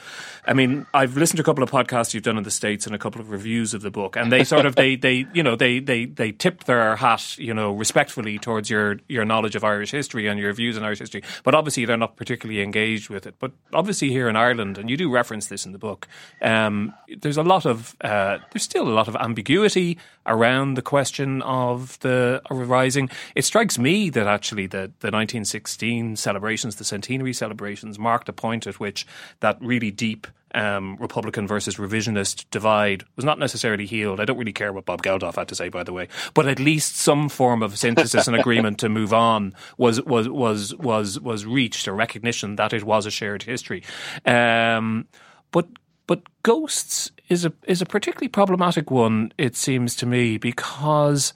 I 0.46 0.54
mean 0.54 0.86
I've 0.94 1.16
listened 1.16 1.38
to 1.38 1.42
a 1.42 1.44
couple 1.44 1.62
of 1.62 1.70
podcasts 1.70 2.14
you've 2.14 2.22
done 2.22 2.38
in 2.38 2.44
the 2.44 2.50
states 2.50 2.86
and 2.86 2.94
a 2.94 2.98
couple 2.98 3.20
of 3.20 3.30
reviews 3.30 3.74
of 3.74 3.82
the 3.82 3.90
book, 3.90 4.16
and 4.16 4.32
they 4.32 4.44
sort 4.44 4.64
of 4.64 4.76
they 4.76 4.96
they 4.96 5.26
you 5.34 5.42
know 5.42 5.54
they 5.54 5.78
they 5.78 6.06
they 6.06 6.32
tip 6.32 6.64
their 6.64 6.96
hat 6.96 7.36
you 7.38 7.52
know 7.52 7.72
respectfully 7.72 8.38
towards 8.38 8.70
your 8.70 8.98
your 9.08 9.26
knowledge 9.26 9.56
of 9.56 9.64
Irish 9.64 9.90
history 9.90 10.26
and 10.26 10.40
your 10.40 10.54
views 10.54 10.78
on 10.78 10.84
Irish 10.84 11.00
history, 11.00 11.22
but 11.44 11.54
obviously 11.54 11.84
they're 11.84 11.98
not 11.98 12.16
particularly 12.16 12.62
engaged 12.62 13.10
with 13.10 13.26
it. 13.26 13.34
But 13.38 13.52
obviously 13.74 14.08
here 14.08 14.28
in 14.28 14.36
Ireland, 14.36 14.78
and 14.78 14.88
you 14.88 14.96
do 14.96 15.10
reference 15.10 15.48
this 15.48 15.66
in 15.66 15.72
the 15.72 15.78
book, 15.78 16.08
um, 16.40 16.94
there's 17.18 17.36
a 17.36 17.42
lot 17.42 17.66
of 17.66 17.89
uh, 18.00 18.38
there's 18.52 18.62
still 18.62 18.88
a 18.88 18.90
lot 18.90 19.08
of 19.08 19.16
ambiguity 19.16 19.98
around 20.26 20.74
the 20.74 20.82
question 20.82 21.42
of 21.42 21.98
the 22.00 22.42
rising. 22.50 23.10
It 23.34 23.44
strikes 23.44 23.78
me 23.78 24.10
that 24.10 24.26
actually 24.26 24.66
the, 24.66 24.92
the 25.00 25.10
1916 25.10 26.16
celebrations, 26.16 26.76
the 26.76 26.84
centenary 26.84 27.32
celebrations, 27.32 27.98
marked 27.98 28.28
a 28.28 28.32
point 28.32 28.66
at 28.66 28.80
which 28.80 29.06
that 29.40 29.58
really 29.60 29.90
deep 29.90 30.26
um, 30.54 30.96
Republican 30.96 31.46
versus 31.46 31.76
revisionist 31.76 32.44
divide 32.50 33.04
was 33.16 33.24
not 33.24 33.38
necessarily 33.38 33.86
healed. 33.86 34.20
I 34.20 34.24
don't 34.24 34.38
really 34.38 34.52
care 34.52 34.72
what 34.72 34.84
Bob 34.84 35.02
Geldof 35.02 35.36
had 35.36 35.48
to 35.48 35.54
say, 35.54 35.68
by 35.68 35.84
the 35.84 35.92
way, 35.92 36.08
but 36.34 36.48
at 36.48 36.58
least 36.58 36.96
some 36.96 37.28
form 37.28 37.62
of 37.62 37.78
synthesis 37.78 38.26
and 38.26 38.36
agreement 38.40 38.78
to 38.80 38.88
move 38.88 39.12
on 39.12 39.54
was 39.78 40.02
was 40.02 40.28
was 40.28 40.74
was 40.76 41.20
was 41.20 41.46
reached, 41.46 41.86
a 41.86 41.92
recognition 41.92 42.56
that 42.56 42.72
it 42.72 42.84
was 42.84 43.06
a 43.06 43.10
shared 43.10 43.44
history. 43.44 43.82
Um, 44.26 45.06
but 45.52 45.68
but 46.06 46.22
ghosts 46.42 47.12
is 47.30 47.44
a 47.46 47.52
is 47.66 47.80
a 47.80 47.86
particularly 47.86 48.28
problematic 48.28 48.90
one. 48.90 49.32
It 49.38 49.56
seems 49.56 49.96
to 49.96 50.06
me 50.06 50.36
because 50.36 51.32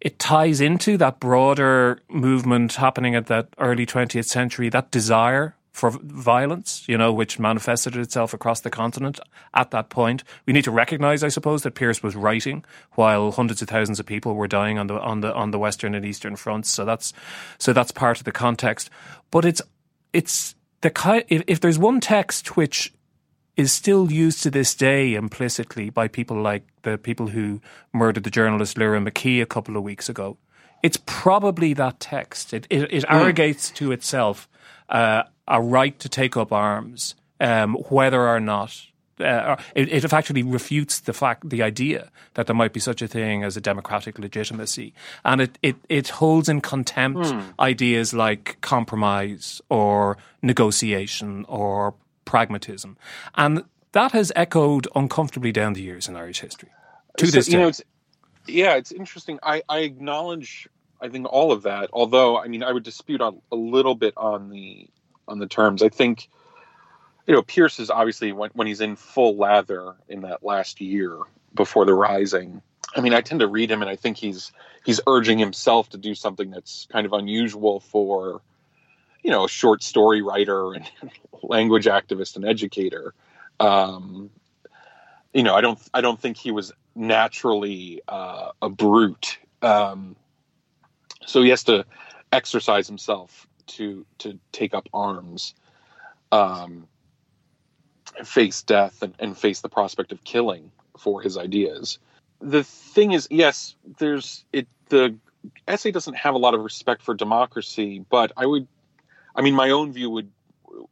it 0.00 0.18
ties 0.18 0.60
into 0.60 0.96
that 0.96 1.20
broader 1.20 2.00
movement 2.08 2.74
happening 2.74 3.14
at 3.14 3.26
that 3.26 3.48
early 3.58 3.84
20th 3.84 4.24
century, 4.24 4.68
that 4.68 4.90
desire 4.90 5.54
for 5.72 5.90
violence, 6.02 6.84
you 6.86 6.98
know, 6.98 7.12
which 7.12 7.38
manifested 7.38 7.96
itself 7.96 8.34
across 8.34 8.60
the 8.60 8.68
continent 8.68 9.18
at 9.54 9.70
that 9.70 9.88
point. 9.88 10.22
We 10.44 10.52
need 10.52 10.64
to 10.64 10.70
recognize, 10.70 11.24
I 11.24 11.28
suppose, 11.28 11.62
that 11.62 11.74
Pearse 11.74 12.02
was 12.02 12.14
writing 12.14 12.64
while 12.92 13.32
hundreds 13.32 13.62
of 13.62 13.68
thousands 13.68 13.98
of 13.98 14.04
people 14.06 14.34
were 14.34 14.48
dying 14.48 14.78
on 14.78 14.86
the 14.86 15.00
on 15.00 15.20
the 15.20 15.34
on 15.34 15.50
the 15.50 15.58
western 15.58 15.94
and 15.94 16.04
eastern 16.04 16.36
fronts. 16.36 16.70
So 16.70 16.84
that's 16.84 17.12
so 17.58 17.72
that's 17.72 17.90
part 17.90 18.18
of 18.18 18.24
the 18.24 18.32
context. 18.32 18.90
But 19.30 19.44
it's 19.44 19.62
it's 20.12 20.54
the 20.82 21.24
if, 21.28 21.42
if 21.46 21.60
there's 21.60 21.78
one 21.78 22.00
text 22.00 22.56
which 22.56 22.92
is 23.56 23.72
still 23.72 24.10
used 24.10 24.42
to 24.42 24.50
this 24.50 24.74
day 24.74 25.14
implicitly 25.14 25.90
by 25.90 26.08
people 26.08 26.40
like 26.40 26.64
the 26.82 26.96
people 26.96 27.28
who 27.28 27.60
murdered 27.92 28.24
the 28.24 28.30
journalist 28.30 28.78
Lyra 28.78 29.00
McKee 29.00 29.42
a 29.42 29.46
couple 29.46 29.76
of 29.76 29.82
weeks 29.82 30.08
ago. 30.08 30.36
It's 30.82 30.98
probably 31.06 31.74
that 31.74 32.00
text. 32.00 32.52
It 32.52 32.66
it, 32.70 32.92
it 32.92 33.04
arrogates 33.08 33.70
to 33.72 33.92
itself 33.92 34.48
uh, 34.88 35.24
a 35.46 35.60
right 35.60 35.98
to 35.98 36.08
take 36.08 36.36
up 36.36 36.52
arms, 36.52 37.14
um, 37.40 37.74
whether 37.88 38.28
or 38.28 38.40
not. 38.40 38.86
Uh, 39.20 39.56
it, 39.76 39.92
it 39.92 40.12
actually 40.12 40.42
refutes 40.42 40.98
the 40.98 41.12
fact, 41.12 41.48
the 41.48 41.62
idea 41.62 42.10
that 42.34 42.46
there 42.46 42.56
might 42.56 42.72
be 42.72 42.80
such 42.80 43.02
a 43.02 43.06
thing 43.06 43.44
as 43.44 43.56
a 43.56 43.60
democratic 43.60 44.18
legitimacy, 44.18 44.92
and 45.24 45.40
it 45.40 45.58
it, 45.62 45.76
it 45.88 46.08
holds 46.08 46.48
in 46.48 46.60
contempt 46.60 47.32
ideas 47.60 48.12
like 48.12 48.56
compromise 48.62 49.60
or 49.68 50.16
negotiation 50.40 51.44
or 51.46 51.94
pragmatism, 52.24 52.96
and 53.34 53.64
that 53.92 54.12
has 54.12 54.32
echoed 54.34 54.88
uncomfortably 54.94 55.52
down 55.52 55.74
the 55.74 55.82
years 55.82 56.08
in 56.08 56.16
Irish 56.16 56.40
history. 56.40 56.70
To 57.18 57.26
So, 57.26 57.32
this 57.32 57.48
you 57.48 57.58
know, 57.58 57.64
day, 57.64 57.68
it's 57.68 57.82
yeah, 58.46 58.74
it's 58.74 58.92
interesting. 58.92 59.38
I, 59.42 59.62
I 59.68 59.80
acknowledge, 59.80 60.68
I 61.00 61.08
think 61.08 61.26
all 61.30 61.52
of 61.52 61.62
that. 61.62 61.90
Although, 61.92 62.38
I 62.38 62.48
mean, 62.48 62.62
I 62.62 62.72
would 62.72 62.82
dispute 62.82 63.20
on 63.20 63.40
a 63.50 63.56
little 63.56 63.94
bit 63.94 64.14
on 64.16 64.50
the 64.50 64.88
on 65.28 65.38
the 65.38 65.46
terms. 65.46 65.82
I 65.82 65.88
think, 65.88 66.28
you 67.26 67.34
know, 67.34 67.42
Pearse 67.42 67.78
is 67.78 67.90
obviously 67.90 68.32
when 68.32 68.50
when 68.54 68.66
he's 68.66 68.80
in 68.80 68.96
full 68.96 69.36
lather 69.36 69.94
in 70.08 70.22
that 70.22 70.42
last 70.42 70.80
year 70.80 71.18
before 71.54 71.84
the 71.84 71.94
Rising. 71.94 72.62
I 72.94 73.00
mean, 73.00 73.14
I 73.14 73.20
tend 73.20 73.40
to 73.40 73.46
read 73.46 73.70
him, 73.70 73.80
and 73.80 73.90
I 73.90 73.96
think 73.96 74.16
he's 74.16 74.52
he's 74.84 75.00
urging 75.06 75.38
himself 75.38 75.90
to 75.90 75.98
do 75.98 76.14
something 76.14 76.50
that's 76.50 76.86
kind 76.90 77.06
of 77.06 77.12
unusual 77.12 77.80
for, 77.80 78.42
you 79.22 79.30
know, 79.30 79.44
a 79.44 79.48
short 79.48 79.82
story 79.82 80.22
writer 80.22 80.72
and 80.72 80.90
language 81.42 81.86
activist 81.86 82.36
and 82.36 82.44
educator. 82.44 83.14
Um, 83.60 84.30
you 85.32 85.42
know, 85.42 85.54
I 85.54 85.60
don't 85.60 85.78
I 85.94 86.00
don't 86.00 86.20
think 86.20 86.36
he 86.36 86.50
was 86.50 86.72
naturally 86.94 88.02
uh, 88.08 88.50
a 88.60 88.68
brute. 88.68 89.38
Um, 89.62 90.16
so 91.26 91.42
he 91.42 91.50
has 91.50 91.64
to 91.64 91.84
exercise 92.32 92.86
himself 92.86 93.46
to 93.66 94.04
to 94.18 94.38
take 94.50 94.74
up 94.74 94.88
arms, 94.92 95.54
um, 96.32 96.86
face 98.24 98.62
death, 98.62 99.02
and, 99.02 99.14
and 99.18 99.36
face 99.36 99.60
the 99.60 99.68
prospect 99.68 100.12
of 100.12 100.24
killing 100.24 100.70
for 100.98 101.22
his 101.22 101.38
ideas. 101.38 101.98
The 102.40 102.64
thing 102.64 103.12
is, 103.12 103.28
yes, 103.30 103.76
there's 103.98 104.44
it. 104.52 104.66
The 104.88 105.16
essay 105.66 105.90
doesn't 105.90 106.14
have 106.14 106.34
a 106.34 106.38
lot 106.38 106.54
of 106.54 106.62
respect 106.62 107.02
for 107.02 107.14
democracy, 107.14 108.04
but 108.08 108.32
I 108.36 108.46
would, 108.46 108.68
I 109.34 109.42
mean, 109.42 109.54
my 109.54 109.70
own 109.70 109.92
view 109.92 110.10
would 110.10 110.30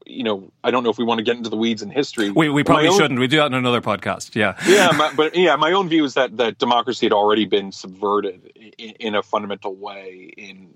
you 0.07 0.25
know, 0.25 0.53
I 0.65 0.71
don't 0.71 0.83
know 0.83 0.91
if 0.91 0.99
we 0.99 1.05
want 1.05 1.19
to 1.19 1.25
get 1.25 1.37
into 1.37 1.51
the 1.51 1.57
weeds 1.57 1.83
in 1.83 1.91
history. 1.91 2.31
We, 2.31 2.49
we 2.49 2.65
probably 2.65 2.89
own, 2.89 2.99
shouldn't. 2.99 3.21
We 3.21 3.27
do 3.27 3.37
that 3.39 3.47
in 3.47 3.55
another 3.55 3.81
podcast. 3.81 4.35
Yeah. 4.35 4.57
yeah. 4.67 4.91
My, 4.97 5.13
but 5.15 5.35
yeah, 5.37 5.57
my 5.57 5.73
own 5.73 5.89
view 5.89 6.05
is 6.05 6.15
that, 6.15 6.37
that 6.37 6.59
democracy 6.59 7.07
had 7.07 7.13
already 7.13 7.45
been 7.45 7.73
subverted 7.73 8.53
in, 8.79 8.91
in 8.91 9.15
a 9.15 9.23
fundamental 9.23 9.75
way 9.75 10.33
in, 10.37 10.75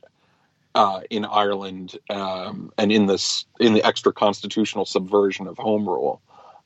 uh, 0.74 1.00
in 1.11 1.24
Ireland, 1.24 1.98
um, 2.11 2.72
and 2.79 2.90
in 2.90 3.07
this, 3.07 3.44
in 3.61 3.74
the 3.74 3.85
extra 3.85 4.12
constitutional 4.12 4.85
subversion 4.85 5.46
of 5.46 5.59
home 5.59 5.88
rule. 5.88 6.20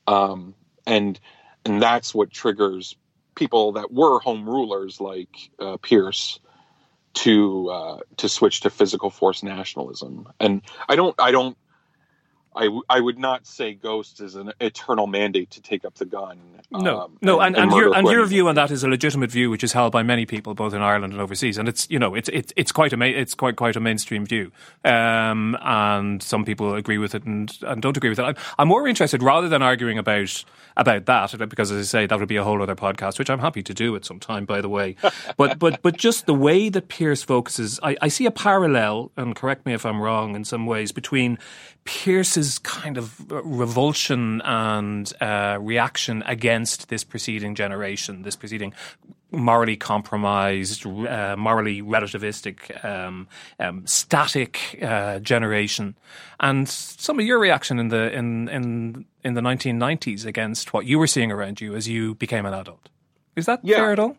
Um, 0.07 0.53
and, 0.85 1.19
and 1.65 1.81
that's 1.81 2.13
what 2.13 2.31
triggers 2.31 2.95
people 3.35 3.73
that 3.73 3.91
were 3.91 4.19
home 4.19 4.47
rulers 4.47 4.99
like, 4.99 5.51
uh, 5.59 5.77
Pearse, 5.77 6.39
to 7.13 7.69
uh, 7.69 7.99
to 8.17 8.29
switch 8.29 8.61
to 8.61 8.69
physical 8.69 9.09
force 9.09 9.43
nationalism. 9.43 10.27
And 10.39 10.61
I 10.87 10.95
don't 10.95 11.15
I 11.19 11.31
don't 11.31 11.57
I, 12.55 12.65
w- 12.65 12.83
I 12.89 12.99
would 12.99 13.19
not 13.19 13.45
say 13.45 13.73
Ghost 13.73 14.21
is 14.21 14.35
an 14.35 14.51
eternal 14.59 15.07
mandate 15.07 15.51
to 15.51 15.61
take 15.61 15.85
up 15.85 15.95
the 15.95 16.05
gun. 16.05 16.39
No, 16.71 17.01
um, 17.01 17.17
no, 17.21 17.39
and, 17.39 17.55
and, 17.55 17.71
and 17.71 17.79
your 17.79 17.95
and 17.95 18.07
your 18.07 18.25
view 18.27 18.47
on 18.47 18.55
that 18.55 18.69
is 18.69 18.83
a 18.83 18.87
legitimate 18.87 19.31
view, 19.31 19.49
which 19.49 19.63
is 19.63 19.73
held 19.73 19.91
by 19.91 20.03
many 20.03 20.27
people, 20.27 20.53
both 20.53 20.73
in 20.73 20.81
Ireland 20.81 21.13
and 21.13 21.21
overseas. 21.21 21.57
And 21.57 21.67
it's 21.67 21.89
you 21.89 21.97
know 21.97 22.13
it's 22.13 22.29
it's 22.29 22.53
it's 22.55 22.71
quite 22.71 22.93
a 22.93 22.97
ma- 22.97 23.05
it's 23.05 23.33
quite 23.33 23.55
quite 23.55 23.75
a 23.75 23.79
mainstream 23.79 24.25
view, 24.25 24.51
um, 24.85 25.57
and 25.61 26.21
some 26.21 26.45
people 26.45 26.75
agree 26.75 26.99
with 26.99 27.15
it 27.15 27.23
and, 27.23 27.51
and 27.63 27.81
don't 27.81 27.97
agree 27.97 28.09
with 28.09 28.19
it. 28.19 28.23
I'm, 28.23 28.35
I'm 28.59 28.67
more 28.67 28.87
interested 28.87 29.23
rather 29.23 29.49
than 29.49 29.63
arguing 29.63 29.97
about 29.97 30.43
about 30.77 31.05
that 31.05 31.49
because, 31.49 31.71
as 31.71 31.87
I 31.87 31.99
say, 31.99 32.05
that 32.05 32.19
would 32.19 32.27
be 32.27 32.35
a 32.35 32.43
whole 32.43 32.61
other 32.61 32.75
podcast, 32.75 33.17
which 33.17 33.29
I'm 33.31 33.39
happy 33.39 33.63
to 33.63 33.73
do 33.73 33.95
at 33.95 34.05
some 34.05 34.19
time, 34.19 34.45
by 34.45 34.61
the 34.61 34.69
way. 34.69 34.95
but 35.37 35.57
but 35.57 35.81
but 35.81 35.97
just 35.97 36.27
the 36.27 36.35
way 36.35 36.69
that 36.69 36.87
Pearse 36.87 37.23
focuses, 37.23 37.79
I, 37.81 37.97
I 38.01 38.07
see 38.09 38.25
a 38.27 38.31
parallel, 38.31 39.11
and 39.17 39.35
correct 39.35 39.65
me 39.65 39.73
if 39.73 39.85
I'm 39.85 40.01
wrong, 40.01 40.35
in 40.35 40.45
some 40.45 40.67
ways 40.67 40.91
between 40.91 41.39
Pearse's 41.89 42.59
kind 42.59 42.99
of 42.99 43.19
revulsion 43.31 44.43
and 44.43 45.11
uh, 45.19 45.57
reaction 45.59 46.21
against 46.27 46.89
this 46.89 47.03
preceding 47.03 47.55
generation, 47.55 48.21
this 48.21 48.35
preceding 48.35 48.75
morally 49.31 49.75
compromised, 49.75 50.85
uh, 50.85 51.35
morally 51.35 51.81
relativistic, 51.81 52.85
um, 52.85 53.27
um, 53.59 53.87
static 53.87 54.77
uh, 54.83 55.17
generation, 55.17 55.95
and 56.39 56.69
some 56.69 57.19
of 57.19 57.25
your 57.25 57.39
reaction 57.39 57.79
in 57.79 57.87
the 57.87 58.15
in 58.15 58.47
in 58.49 59.05
in 59.23 59.33
the 59.33 59.41
1990s 59.41 60.27
against 60.27 60.73
what 60.73 60.85
you 60.85 60.99
were 60.99 61.07
seeing 61.07 61.31
around 61.31 61.59
you 61.59 61.73
as 61.73 61.87
you 61.87 62.13
became 62.13 62.45
an 62.45 62.53
adult. 62.53 62.89
Is 63.35 63.47
that 63.47 63.61
yeah, 63.63 63.77
fair 63.77 63.93
at 63.93 63.97
all? 63.97 64.15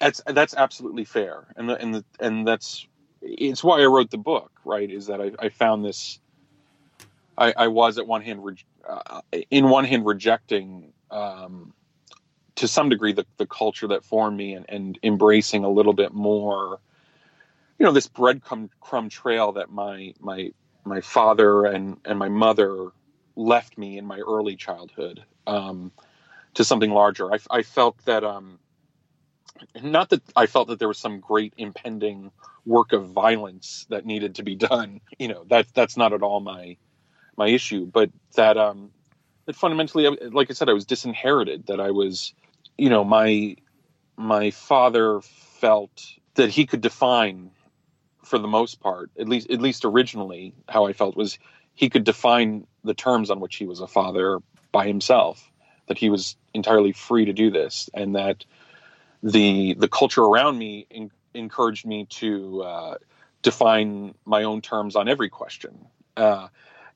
That's 0.00 0.22
that's 0.28 0.54
absolutely 0.54 1.04
fair, 1.04 1.44
and 1.56 1.68
the, 1.68 1.74
and 1.74 1.94
the, 1.94 2.04
and 2.20 2.48
that's 2.48 2.86
it's 3.20 3.62
why 3.62 3.82
I 3.82 3.84
wrote 3.84 4.10
the 4.10 4.16
book. 4.16 4.50
Right, 4.64 4.90
is 4.90 5.08
that 5.08 5.20
I, 5.20 5.32
I 5.38 5.50
found 5.50 5.84
this 5.84 6.18
I, 7.36 7.54
I 7.56 7.68
was 7.68 7.98
at 7.98 8.06
one 8.06 8.22
hand, 8.22 8.44
re- 8.44 8.56
uh, 8.88 9.20
in 9.50 9.68
one 9.68 9.84
hand, 9.84 10.06
rejecting 10.06 10.92
um, 11.10 11.72
to 12.56 12.68
some 12.68 12.88
degree 12.88 13.12
the, 13.12 13.26
the 13.38 13.46
culture 13.46 13.88
that 13.88 14.04
formed 14.04 14.36
me 14.36 14.54
and, 14.54 14.66
and 14.68 14.98
embracing 15.02 15.64
a 15.64 15.70
little 15.70 15.92
bit 15.92 16.12
more, 16.12 16.80
you 17.78 17.86
know, 17.86 17.92
this 17.92 18.08
breadcrumb 18.08 18.70
crumb 18.80 19.08
trail 19.08 19.52
that 19.52 19.70
my 19.70 20.14
my 20.20 20.50
my 20.84 21.00
father 21.00 21.64
and 21.64 21.98
and 22.04 22.18
my 22.18 22.28
mother 22.28 22.90
left 23.34 23.78
me 23.78 23.98
in 23.98 24.04
my 24.04 24.18
early 24.18 24.56
childhood 24.56 25.24
um, 25.46 25.90
to 26.54 26.64
something 26.64 26.90
larger. 26.90 27.32
I, 27.32 27.38
I 27.50 27.62
felt 27.62 27.96
that 28.04 28.24
um, 28.24 28.58
not 29.82 30.10
that 30.10 30.22
I 30.36 30.46
felt 30.46 30.68
that 30.68 30.78
there 30.78 30.88
was 30.88 30.98
some 30.98 31.20
great 31.20 31.54
impending 31.56 32.30
work 32.66 32.92
of 32.92 33.08
violence 33.08 33.86
that 33.88 34.04
needed 34.04 34.36
to 34.36 34.42
be 34.42 34.54
done. 34.54 35.00
You 35.18 35.28
know, 35.28 35.44
that 35.48 35.66
that's 35.74 35.96
not 35.96 36.12
at 36.12 36.22
all 36.22 36.40
my 36.40 36.76
my 37.42 37.48
issue, 37.48 37.84
but 37.84 38.10
that 38.36 38.56
um, 38.56 38.90
that 39.46 39.56
fundamentally, 39.56 40.08
like 40.30 40.48
I 40.50 40.54
said, 40.54 40.68
I 40.68 40.74
was 40.74 40.84
disinherited. 40.84 41.66
That 41.66 41.80
I 41.80 41.90
was, 41.90 42.34
you 42.78 42.88
know, 42.88 43.04
my 43.04 43.56
my 44.16 44.52
father 44.52 45.20
felt 45.22 46.04
that 46.34 46.50
he 46.50 46.66
could 46.66 46.80
define, 46.80 47.50
for 48.22 48.38
the 48.38 48.46
most 48.46 48.80
part, 48.80 49.10
at 49.18 49.28
least 49.28 49.50
at 49.50 49.60
least 49.60 49.84
originally, 49.84 50.54
how 50.68 50.86
I 50.86 50.92
felt 50.92 51.16
was 51.16 51.38
he 51.74 51.90
could 51.90 52.04
define 52.04 52.66
the 52.84 52.94
terms 52.94 53.28
on 53.28 53.40
which 53.40 53.56
he 53.56 53.66
was 53.66 53.80
a 53.80 53.88
father 53.88 54.38
by 54.70 54.86
himself. 54.86 55.50
That 55.88 55.98
he 55.98 56.10
was 56.10 56.36
entirely 56.54 56.92
free 56.92 57.24
to 57.24 57.32
do 57.32 57.50
this, 57.50 57.90
and 57.92 58.14
that 58.14 58.44
the 59.20 59.74
the 59.74 59.88
culture 59.88 60.22
around 60.22 60.58
me 60.58 60.86
in, 60.90 61.10
encouraged 61.34 61.86
me 61.86 62.06
to 62.20 62.62
uh, 62.62 62.94
define 63.42 64.14
my 64.24 64.44
own 64.44 64.60
terms 64.60 64.94
on 64.94 65.08
every 65.08 65.28
question. 65.28 65.86
Uh, 66.16 66.48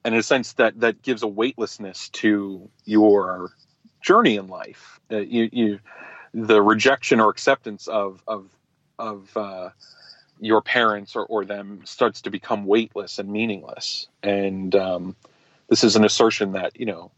and 0.06 0.14
in 0.14 0.20
a 0.20 0.22
sense 0.22 0.52
that 0.52 0.78
that 0.80 1.02
gives 1.02 1.24
a 1.24 1.26
weightlessness 1.26 2.08
to 2.10 2.70
your 2.84 3.50
journey 4.00 4.36
in 4.36 4.46
life. 4.46 5.00
Uh, 5.10 5.16
you, 5.16 5.50
you, 5.52 5.80
the 6.32 6.62
rejection 6.62 7.18
or 7.18 7.28
acceptance 7.28 7.88
of 7.88 8.22
of 8.28 8.48
of 9.00 9.36
uh, 9.36 9.70
your 10.38 10.62
parents 10.62 11.16
or, 11.16 11.26
or 11.26 11.44
them 11.44 11.80
starts 11.84 12.20
to 12.22 12.30
become 12.30 12.66
weightless 12.66 13.18
and 13.18 13.28
meaningless. 13.28 14.06
And 14.22 14.76
um, 14.76 15.16
this 15.68 15.82
is 15.82 15.96
an 15.96 16.04
assertion 16.04 16.52
that 16.52 16.78
you 16.78 16.86
know, 16.86 17.10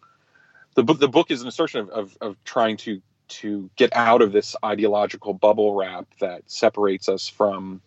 the 0.74 0.82
book 0.82 0.98
the 0.98 1.08
book 1.08 1.30
is 1.30 1.42
an 1.42 1.48
assertion 1.48 1.80
of, 1.80 1.90
of, 1.90 2.18
of 2.22 2.44
trying 2.44 2.78
to 2.78 3.02
to 3.28 3.68
get 3.76 3.94
out 3.94 4.22
of 4.22 4.32
this 4.32 4.56
ideological 4.64 5.34
bubble 5.34 5.74
wrap 5.74 6.06
that 6.20 6.42
separates 6.46 7.10
us 7.10 7.28
from 7.28 7.82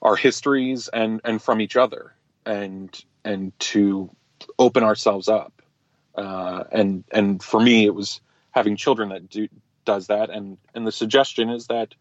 our 0.00 0.16
histories 0.16 0.88
and 0.88 1.20
and 1.22 1.42
from 1.42 1.60
each 1.60 1.76
other 1.76 2.14
and 2.46 3.04
and 3.26 3.58
to 3.58 4.10
open 4.58 4.82
ourselves 4.84 5.28
up. 5.28 5.52
Uh, 6.14 6.64
and 6.72 7.04
and 7.10 7.42
for 7.42 7.60
me, 7.60 7.84
it 7.84 7.94
was 7.94 8.20
having 8.52 8.76
children 8.76 9.10
that 9.10 9.28
do 9.28 9.48
does 9.84 10.06
that. 10.06 10.30
And 10.30 10.56
and 10.74 10.86
the 10.86 10.92
suggestion 10.92 11.50
is 11.50 11.66
that 11.66 11.94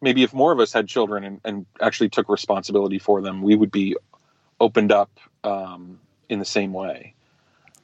maybe 0.00 0.22
if 0.22 0.32
more 0.32 0.52
of 0.52 0.60
us 0.60 0.72
had 0.72 0.88
children 0.88 1.24
and, 1.24 1.40
and 1.44 1.66
actually 1.80 2.08
took 2.08 2.28
responsibility 2.28 2.98
for 2.98 3.20
them, 3.20 3.42
we 3.42 3.54
would 3.54 3.70
be 3.70 3.96
opened 4.60 4.92
up 4.92 5.10
um, 5.42 5.98
in 6.28 6.38
the 6.38 6.44
same 6.44 6.72
way. 6.72 7.14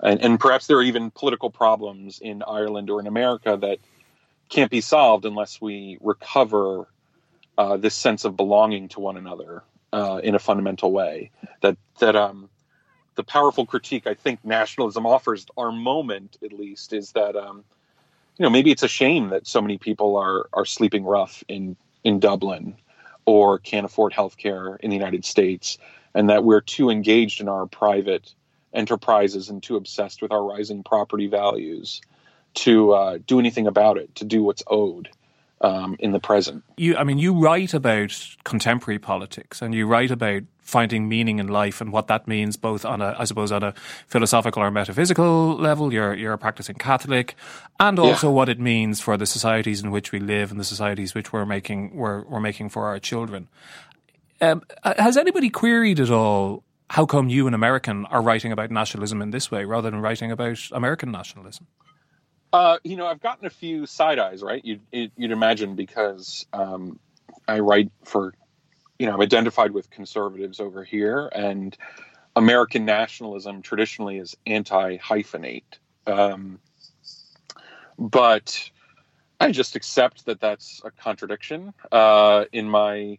And, 0.02 0.22
and 0.22 0.40
perhaps 0.40 0.66
there 0.66 0.78
are 0.78 0.82
even 0.82 1.10
political 1.10 1.50
problems 1.50 2.20
in 2.20 2.42
Ireland 2.42 2.88
or 2.88 3.00
in 3.00 3.06
America 3.06 3.58
that 3.60 3.78
can't 4.48 4.70
be 4.70 4.80
solved 4.80 5.26
unless 5.26 5.60
we 5.60 5.98
recover 6.00 6.88
uh, 7.58 7.76
this 7.76 7.94
sense 7.94 8.24
of 8.24 8.36
belonging 8.36 8.88
to 8.88 9.00
one 9.00 9.18
another 9.18 9.62
uh, 9.92 10.20
in 10.22 10.34
a 10.34 10.38
fundamental 10.38 10.92
way. 10.92 11.30
That 11.60 11.76
that 11.98 12.16
um, 12.16 12.48
the 13.20 13.24
powerful 13.24 13.66
critique 13.66 14.06
I 14.06 14.14
think 14.14 14.42
nationalism 14.46 15.04
offers 15.04 15.44
our 15.58 15.70
moment 15.70 16.38
at 16.42 16.54
least 16.54 16.94
is 16.94 17.12
that 17.12 17.36
um, 17.36 17.64
you 18.38 18.42
know 18.42 18.48
maybe 18.48 18.70
it's 18.70 18.82
a 18.82 18.88
shame 18.88 19.28
that 19.28 19.46
so 19.46 19.60
many 19.60 19.76
people 19.76 20.16
are 20.16 20.48
are 20.54 20.64
sleeping 20.64 21.04
rough 21.04 21.44
in 21.46 21.76
in 22.02 22.18
Dublin 22.18 22.76
or 23.26 23.58
can't 23.58 23.84
afford 23.84 24.14
healthcare 24.14 24.80
in 24.80 24.88
the 24.88 24.96
United 24.96 25.26
States 25.26 25.76
and 26.14 26.30
that 26.30 26.44
we're 26.44 26.62
too 26.62 26.88
engaged 26.88 27.42
in 27.42 27.48
our 27.50 27.66
private 27.66 28.32
enterprises 28.72 29.50
and 29.50 29.62
too 29.62 29.76
obsessed 29.76 30.22
with 30.22 30.32
our 30.32 30.42
rising 30.42 30.82
property 30.82 31.26
values 31.26 32.00
to 32.54 32.92
uh, 32.92 33.18
do 33.26 33.38
anything 33.38 33.66
about 33.66 33.98
it 33.98 34.14
to 34.14 34.24
do 34.24 34.42
what's 34.42 34.62
owed 34.66 35.10
um, 35.60 35.96
in 35.98 36.12
the 36.12 36.20
present. 36.20 36.64
You, 36.76 36.96
I 36.96 37.04
mean, 37.04 37.18
you 37.18 37.38
write 37.38 37.74
about 37.74 38.16
contemporary 38.44 38.98
politics, 38.98 39.60
and 39.62 39.74
you 39.74 39.86
write 39.86 40.10
about 40.10 40.42
finding 40.60 41.08
meaning 41.08 41.38
in 41.38 41.48
life 41.48 41.80
and 41.80 41.92
what 41.92 42.06
that 42.06 42.28
means, 42.28 42.56
both 42.56 42.84
on 42.84 43.02
a, 43.02 43.16
I 43.18 43.24
suppose, 43.24 43.50
on 43.50 43.62
a 43.62 43.74
philosophical 44.06 44.62
or 44.62 44.70
metaphysical 44.70 45.56
level. 45.56 45.92
You're 45.92 46.14
you're 46.14 46.32
a 46.32 46.38
practicing 46.38 46.76
Catholic, 46.76 47.34
and 47.78 47.98
also 47.98 48.28
yeah. 48.28 48.34
what 48.34 48.48
it 48.48 48.60
means 48.60 49.00
for 49.00 49.16
the 49.16 49.26
societies 49.26 49.82
in 49.82 49.90
which 49.90 50.12
we 50.12 50.20
live 50.20 50.50
and 50.50 50.58
the 50.58 50.64
societies 50.64 51.14
which 51.14 51.32
we're 51.32 51.46
making 51.46 51.94
we're 51.94 52.24
we're 52.24 52.40
making 52.40 52.70
for 52.70 52.86
our 52.86 52.98
children. 52.98 53.48
Um, 54.40 54.62
has 54.82 55.18
anybody 55.18 55.50
queried 55.50 56.00
at 56.00 56.10
all 56.10 56.64
how 56.90 57.06
come 57.06 57.28
you, 57.28 57.46
an 57.46 57.54
American, 57.54 58.04
are 58.06 58.20
writing 58.20 58.50
about 58.50 58.70
nationalism 58.72 59.22
in 59.22 59.30
this 59.30 59.48
way 59.48 59.64
rather 59.64 59.88
than 59.90 60.00
writing 60.00 60.32
about 60.32 60.58
American 60.72 61.12
nationalism? 61.12 61.68
Uh, 62.52 62.78
you 62.82 62.96
know, 62.96 63.06
I've 63.06 63.20
gotten 63.20 63.46
a 63.46 63.50
few 63.50 63.86
side 63.86 64.18
eyes, 64.18 64.42
right? 64.42 64.64
You'd, 64.64 64.80
you'd 64.92 65.30
imagine 65.30 65.76
because 65.76 66.46
um, 66.52 66.98
I 67.46 67.60
write 67.60 67.92
for, 68.04 68.34
you 68.98 69.06
know, 69.06 69.14
I'm 69.14 69.20
identified 69.20 69.70
with 69.70 69.88
conservatives 69.90 70.58
over 70.58 70.82
here, 70.82 71.30
and 71.32 71.76
American 72.34 72.84
nationalism 72.84 73.62
traditionally 73.62 74.18
is 74.18 74.36
anti 74.46 74.98
hyphenate. 74.98 75.78
Um, 76.06 76.58
but 77.98 78.70
I 79.38 79.52
just 79.52 79.76
accept 79.76 80.26
that 80.26 80.40
that's 80.40 80.82
a 80.84 80.90
contradiction 80.90 81.72
uh, 81.92 82.46
in 82.52 82.68
my, 82.68 83.18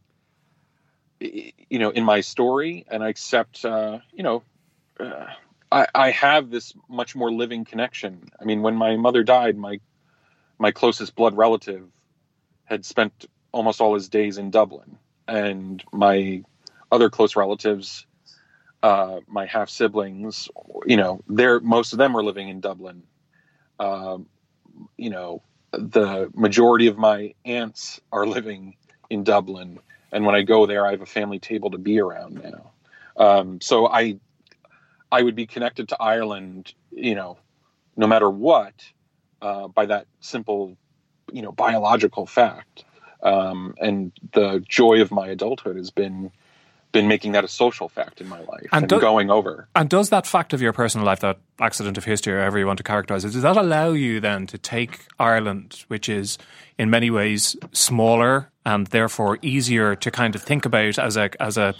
you 1.20 1.80
know, 1.80 1.89
in 1.89 2.04
my 2.04 2.22
story, 2.22 2.86
and 2.89 3.04
I 3.04 3.10
accept, 3.10 3.63
uh, 3.63 4.00
you 4.13 4.24
know, 4.24 4.44
uh, 5.00 5.28
I, 5.72 5.88
I 5.96 6.12
have 6.12 6.50
this 6.50 6.74
much 6.90 7.16
more 7.16 7.32
living 7.32 7.66
connection. 7.66 8.30
I 8.40 8.44
mean, 8.44 8.62
when 8.62 8.76
my 8.76 8.98
mother 8.98 9.24
died, 9.24 9.58
my 9.58 9.80
my 10.60 10.72
closest 10.72 11.16
blood 11.16 11.36
relative 11.36 11.88
had 12.66 12.86
spent 12.86 13.26
almost 13.52 13.82
all 13.82 13.96
his 13.96 14.10
days 14.10 14.38
in 14.38 14.52
Dublin, 14.52 14.98
and 15.28 15.84
my 15.92 16.44
other 16.92 17.10
close 17.10 17.36
relatives, 17.36 18.06
uh, 18.84 19.22
my 19.28 19.46
half 19.46 19.70
siblings, 19.70 20.50
you 20.86 20.98
know, 20.98 21.24
they're 21.28 21.60
most 21.60 21.94
of 21.94 22.00
them 22.00 22.16
are 22.16 22.24
living 22.24 22.50
in 22.50 22.60
Dublin. 22.60 23.04
Uh, 23.80 24.20
you 24.98 25.10
know, 25.10 25.42
the 25.72 26.30
majority 26.36 26.88
of 26.88 26.98
my 26.98 27.34
aunts 27.46 28.02
are 28.12 28.28
living 28.28 28.76
in 29.10 29.24
Dublin, 29.24 29.80
and 30.12 30.26
when 30.26 30.36
I 30.36 30.42
go 30.42 30.66
there, 30.66 30.86
I 30.86 30.92
have 30.92 31.02
a 31.02 31.06
family 31.06 31.40
table 31.40 31.72
to 31.72 31.78
be 31.78 32.00
around 32.00 32.42
now. 32.44 32.72
Um, 33.18 33.62
so 33.62 33.88
I 33.88 34.20
I 35.12 35.21
would 35.21 35.36
be 35.36 35.45
connected 35.45 35.89
to 35.89 35.97
Ireland, 36.00 36.74
you 36.91 37.15
know, 37.15 37.38
no 37.97 38.08
matter 38.08 38.30
what, 38.30 38.74
uh, 39.41 39.67
by 39.67 39.88
that 39.88 40.08
simple, 40.19 40.78
you 41.32 41.41
know, 41.41 41.52
biological 41.52 42.26
fact. 42.26 42.86
Um, 43.24 43.76
and 43.80 44.12
the 44.34 44.63
joy 44.67 45.02
of 45.02 45.12
my 45.12 45.28
adulthood 45.28 45.76
has 45.76 45.91
been 45.91 46.32
been 46.91 47.08
making 47.08 47.32
that 47.32 47.43
a 47.43 47.47
social 47.47 47.88
fact 47.88 48.19
in 48.19 48.28
my 48.28 48.39
life 48.39 48.67
and, 48.74 48.84
and 48.84 48.89
do, 48.89 49.00
going 49.00 49.30
over. 49.30 49.67
And 49.76 49.89
does 49.89 50.10
that 50.10 50.28
fact 50.28 50.52
of 50.52 50.62
your 50.62 50.74
personal 50.74 51.06
life, 51.06 51.21
that 51.21 51.39
accident 51.60 51.97
of 51.97 52.04
history, 52.04 52.34
or 52.34 52.41
however 52.41 52.60
you 52.60 52.67
want 52.67 52.78
to 52.78 52.84
characterize 52.84 53.24
it, 53.24 53.32
does 53.32 53.43
that 53.43 53.56
allow 53.56 53.91
you 53.91 54.19
then 54.19 54.45
to 54.47 54.58
take 54.58 55.06
Ireland, 55.17 55.86
which 55.88 56.10
is 56.10 56.38
in 56.78 56.89
many 56.89 57.10
ways 57.10 57.56
smaller 57.71 58.50
and 58.65 58.88
therefore 58.88 59.39
easier 59.41 59.95
to 59.95 60.12
kind 60.12 60.36
of 60.36 60.41
think 60.41 60.65
about 60.65 61.00
as 61.00 61.17
a 61.17 61.30
as 61.41 61.58
a 61.58 61.76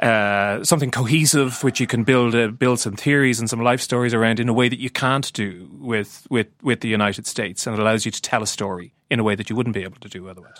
uh, 0.00 0.64
something 0.64 0.90
cohesive, 0.90 1.62
which 1.62 1.78
you 1.78 1.86
can 1.86 2.04
build 2.04 2.34
uh, 2.34 2.48
build 2.48 2.80
some 2.80 2.94
theories 2.94 3.38
and 3.38 3.50
some 3.50 3.60
life 3.60 3.80
stories 3.80 4.14
around 4.14 4.40
in 4.40 4.48
a 4.48 4.52
way 4.52 4.68
that 4.68 4.78
you 4.78 4.88
can't 4.88 5.30
do 5.34 5.68
with 5.78 6.26
with 6.30 6.48
with 6.62 6.80
the 6.80 6.88
United 6.88 7.26
States, 7.26 7.66
and 7.66 7.76
it 7.76 7.80
allows 7.80 8.06
you 8.06 8.10
to 8.10 8.22
tell 8.22 8.42
a 8.42 8.46
story 8.46 8.94
in 9.10 9.20
a 9.20 9.22
way 9.22 9.34
that 9.34 9.50
you 9.50 9.56
wouldn't 9.56 9.74
be 9.74 9.82
able 9.82 9.98
to 10.00 10.08
do 10.08 10.28
otherwise. 10.28 10.56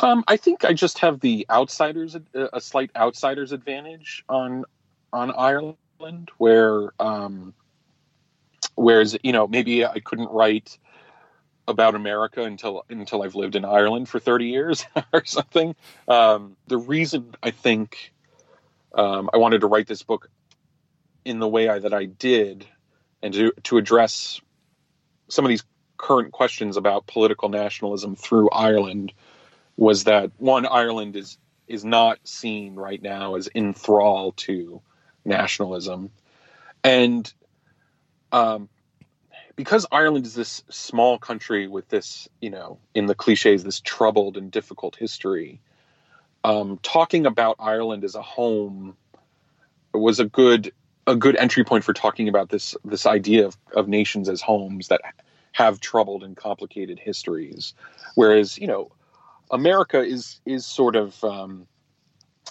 Um, 0.00 0.24
I 0.26 0.36
think 0.36 0.64
I 0.64 0.72
just 0.72 0.98
have 1.00 1.20
the 1.20 1.46
outsiders 1.50 2.16
a 2.34 2.60
slight 2.60 2.90
outsiders 2.96 3.52
advantage 3.52 4.24
on 4.28 4.64
on 5.12 5.32
Ireland, 5.32 6.30
where 6.38 6.92
um, 6.98 7.52
whereas 8.74 9.18
you 9.22 9.32
know 9.32 9.46
maybe 9.46 9.84
I 9.84 10.00
couldn't 10.00 10.30
write 10.30 10.78
about 11.68 11.94
America 11.94 12.42
until 12.42 12.84
until 12.88 13.22
I've 13.22 13.34
lived 13.34 13.54
in 13.54 13.64
Ireland 13.64 14.08
for 14.08 14.18
30 14.18 14.46
years 14.46 14.86
or 15.12 15.24
something. 15.26 15.74
Um, 16.08 16.56
the 16.68 16.78
reason 16.78 17.34
I 17.42 17.50
think 17.50 18.11
um, 18.94 19.30
I 19.32 19.38
wanted 19.38 19.62
to 19.62 19.66
write 19.66 19.86
this 19.86 20.02
book 20.02 20.28
in 21.24 21.38
the 21.38 21.48
way 21.48 21.68
I, 21.68 21.78
that 21.78 21.94
I 21.94 22.04
did, 22.04 22.66
and 23.22 23.32
to 23.34 23.52
to 23.64 23.78
address 23.78 24.40
some 25.28 25.44
of 25.44 25.48
these 25.48 25.64
current 25.96 26.32
questions 26.32 26.76
about 26.76 27.06
political 27.06 27.48
nationalism 27.48 28.16
through 28.16 28.50
Ireland 28.50 29.12
was 29.76 30.04
that 30.04 30.32
one 30.38 30.66
Ireland 30.66 31.16
is 31.16 31.38
is 31.68 31.84
not 31.84 32.18
seen 32.24 32.74
right 32.74 33.00
now 33.00 33.36
as 33.36 33.46
in 33.46 33.72
thrall 33.72 34.32
to 34.32 34.82
nationalism, 35.24 36.10
and 36.84 37.32
um, 38.32 38.68
because 39.56 39.86
Ireland 39.92 40.26
is 40.26 40.34
this 40.34 40.64
small 40.70 41.18
country 41.18 41.68
with 41.68 41.88
this, 41.88 42.28
you 42.40 42.50
know, 42.50 42.78
in 42.94 43.06
the 43.06 43.14
cliches, 43.14 43.62
this 43.62 43.80
troubled 43.80 44.36
and 44.36 44.50
difficult 44.50 44.96
history 44.96 45.60
um, 46.44 46.78
talking 46.82 47.26
about 47.26 47.56
Ireland 47.58 48.04
as 48.04 48.14
a 48.14 48.22
home 48.22 48.96
was 49.92 50.20
a 50.20 50.24
good 50.24 50.72
a 51.06 51.16
good 51.16 51.36
entry 51.36 51.64
point 51.64 51.84
for 51.84 51.92
talking 51.92 52.28
about 52.28 52.48
this 52.48 52.76
this 52.84 53.06
idea 53.06 53.46
of, 53.46 53.56
of 53.74 53.88
nations 53.88 54.28
as 54.28 54.40
homes 54.40 54.88
that 54.88 55.00
have 55.52 55.80
troubled 55.80 56.22
and 56.22 56.36
complicated 56.36 56.98
histories, 56.98 57.74
whereas 58.14 58.58
you 58.58 58.66
know 58.66 58.90
America 59.50 60.02
is 60.02 60.40
is 60.46 60.64
sort 60.64 60.96
of 60.96 61.22
um, 61.24 61.66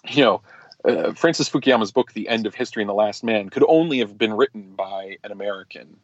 you 0.10 0.24
know 0.24 0.42
uh, 0.86 1.14
Francis 1.14 1.50
Fukuyama's 1.50 1.92
book 1.92 2.14
The 2.14 2.28
End 2.28 2.46
of 2.46 2.56
History 2.56 2.84
and 2.84 2.90
the 2.90 2.94
Last 2.94 3.24
Man 3.24 3.50
could 3.50 3.64
only 3.68 4.00
have 4.00 4.18
been 4.18 4.34
written 4.34 4.74
by 4.76 5.18
an 5.24 5.32
American 5.32 5.98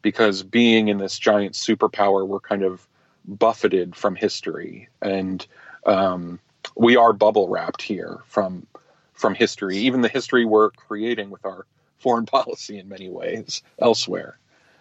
because 0.00 0.42
being 0.42 0.88
in 0.88 0.98
this 0.98 1.18
giant 1.18 1.54
superpower 1.54 2.26
we're 2.26 2.40
kind 2.40 2.62
of 2.62 2.86
buffeted 3.24 3.94
from 3.94 4.16
history. 4.16 4.88
And 5.00 5.46
um, 5.86 6.40
we 6.76 6.96
are 6.96 7.12
bubble 7.12 7.48
wrapped 7.48 7.82
here 7.82 8.20
from 8.26 8.66
from 9.12 9.34
history, 9.34 9.76
even 9.78 10.00
the 10.00 10.08
history 10.08 10.44
we're 10.44 10.70
creating 10.70 11.30
with 11.30 11.44
our 11.44 11.66
foreign 11.98 12.26
policy 12.36 12.78
in 12.78 12.88
many 12.88 13.08
ways 13.08 13.62
elsewhere. 13.78 14.38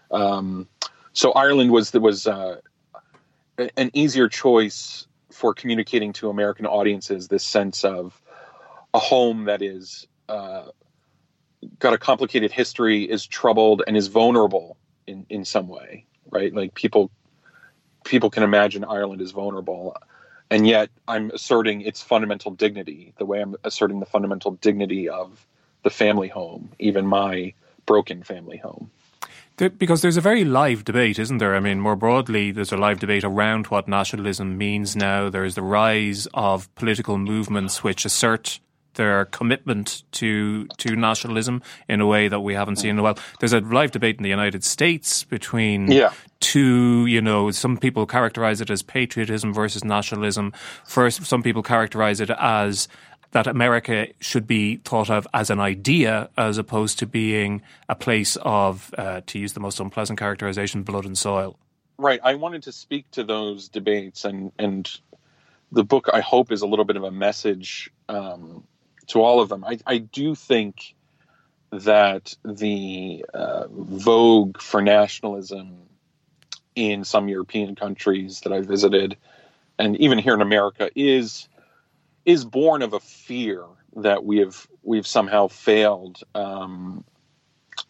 Um, 0.10 0.68
so 1.14 1.32
Ireland 1.32 1.72
was 1.72 1.94
was 1.94 2.28
uh, 2.28 2.58
an 3.78 3.92
easier 3.94 4.30
choice 4.30 5.08
for 5.32 5.54
communicating 5.54 6.14
to 6.14 6.30
American 6.30 6.66
audiences 6.66 7.28
this 7.28 7.44
sense 7.44 7.84
of 7.84 8.20
a 8.94 9.00
home 9.00 9.46
that 9.46 9.62
is 9.62 10.08
uh, 10.28 10.66
got 11.80 11.94
a 11.94 11.98
complicated 11.98 12.52
history, 12.52 13.04
is 13.04 13.26
troubled, 13.26 13.84
and 13.88 13.96
is 13.96 14.08
vulnerable 14.08 14.78
in 15.08 15.26
in 15.30 15.46
some 15.46 15.68
way. 15.68 16.06
Right, 16.30 16.54
like 16.54 16.74
people 16.74 17.12
people 18.06 18.30
can 18.30 18.44
imagine 18.44 18.84
Ireland 18.84 19.22
is 19.22 19.32
vulnerable 19.32 19.96
and 20.52 20.68
yet 20.68 20.90
I'm 21.08 21.32
asserting 21.32 21.82
its 21.82 22.02
fundamental 22.04 22.52
dignity, 22.52 23.14
the 23.18 23.26
way 23.26 23.42
I'm 23.42 23.56
asserting 23.64 24.02
the 24.02 24.06
fundamental 24.06 24.52
dignity 24.52 25.08
of 25.10 25.48
the 25.84 25.90
family 25.90 26.28
home, 26.28 26.70
even 26.78 27.08
my 27.08 27.54
broken 27.86 28.22
family 28.22 28.58
home. 28.58 28.92
Because 29.56 30.02
there's 30.02 30.18
a 30.18 30.22
very 30.22 30.44
live 30.44 30.84
debate, 30.84 31.20
isn't 31.20 31.38
there? 31.38 31.56
I 31.56 31.60
mean, 31.60 31.80
more 31.80 31.96
broadly, 31.96 32.52
there's 32.52 32.72
a 32.72 32.78
live 32.78 33.00
debate 33.00 33.24
around 33.24 33.68
what 33.68 33.88
nationalism 33.88 34.58
means 34.58 34.96
now. 34.96 35.30
There's 35.30 35.56
the 35.56 35.62
rise 35.62 36.28
of 36.34 36.74
political 36.76 37.18
movements 37.18 37.84
which 37.84 38.04
assert 38.04 38.60
their 38.96 39.26
commitment 39.26 40.04
to 40.14 40.68
to 40.78 40.96
nationalism 40.96 41.62
in 41.88 42.02
a 42.02 42.08
way 42.08 42.28
that 42.28 42.42
we 42.42 42.54
haven't 42.54 42.78
seen 42.78 42.92
in 42.92 43.00
a 43.00 43.04
while. 43.04 43.18
There's 43.40 43.54
a 43.54 43.60
live 43.60 43.92
debate 43.92 44.18
in 44.18 44.24
the 44.24 44.30
United 44.30 44.64
States 44.64 45.24
between 45.24 45.92
yeah. 45.92 46.14
two, 46.40 47.06
you 47.06 47.22
know, 47.22 47.52
some 47.52 47.78
people 47.78 48.06
characterize 48.06 48.62
it 48.62 48.70
as 48.70 48.82
patriotism 48.82 49.54
versus 49.54 49.84
nationalism. 49.84 50.54
First, 50.86 51.26
some 51.26 51.44
people 51.44 51.64
characterize 51.64 52.20
it 52.20 52.30
as 52.30 52.88
that 53.32 53.48
America 53.48 54.08
should 54.20 54.46
be 54.46 54.78
thought 54.78 55.10
of 55.10 55.26
as 55.34 55.50
an 55.50 55.60
idea 55.60 56.30
as 56.38 56.58
opposed 56.58 57.00
to 57.00 57.06
being 57.06 57.62
a 57.88 57.96
place 57.96 58.38
of, 58.42 58.94
uh, 58.98 59.22
to 59.26 59.40
use 59.40 59.54
the 59.54 59.60
most 59.60 59.80
unpleasant 59.80 60.20
characterization, 60.20 60.84
blood 60.84 61.06
and 61.06 61.18
soil. 61.18 61.58
Right. 61.98 62.20
I 62.24 62.36
wanted 62.36 62.64
to 62.64 62.72
speak 62.72 63.10
to 63.12 63.24
those 63.24 63.70
debates, 63.70 64.26
and 64.26 64.52
and 64.58 64.90
the 65.72 65.84
book 65.84 66.10
I 66.12 66.20
hope 66.20 66.52
is 66.52 66.64
a 66.64 66.68
little 66.68 66.84
bit 66.84 66.98
of 66.98 67.04
a 67.04 67.12
message 67.12 67.92
um, 68.10 68.64
to 69.12 69.22
all 69.22 69.42
of 69.42 69.50
them. 69.50 69.64
I, 69.64 69.80
I 69.86 69.98
do 70.00 70.36
think 70.36 70.96
that 71.72 72.36
the 72.44 73.26
uh, 73.34 73.68
vogue 73.70 74.62
for 74.62 74.82
nationalism 74.82 75.78
in 76.76 77.04
some 77.04 77.28
European 77.28 77.76
countries 77.76 78.42
that 78.42 78.54
I 78.54 78.62
visited, 78.62 79.18
and 79.78 79.96
even 79.98 80.18
here 80.18 80.34
in 80.34 80.42
America, 80.42 80.90
is 80.96 81.48
is 82.26 82.46
born 82.46 82.82
of 82.82 82.94
a 82.94 83.00
fear 83.00 83.66
that 83.98 84.24
we 84.24 84.40
have 84.40 84.68
we've 84.84 85.08
somehow 85.08 85.48
failed 85.48 86.22
um, 86.36 87.04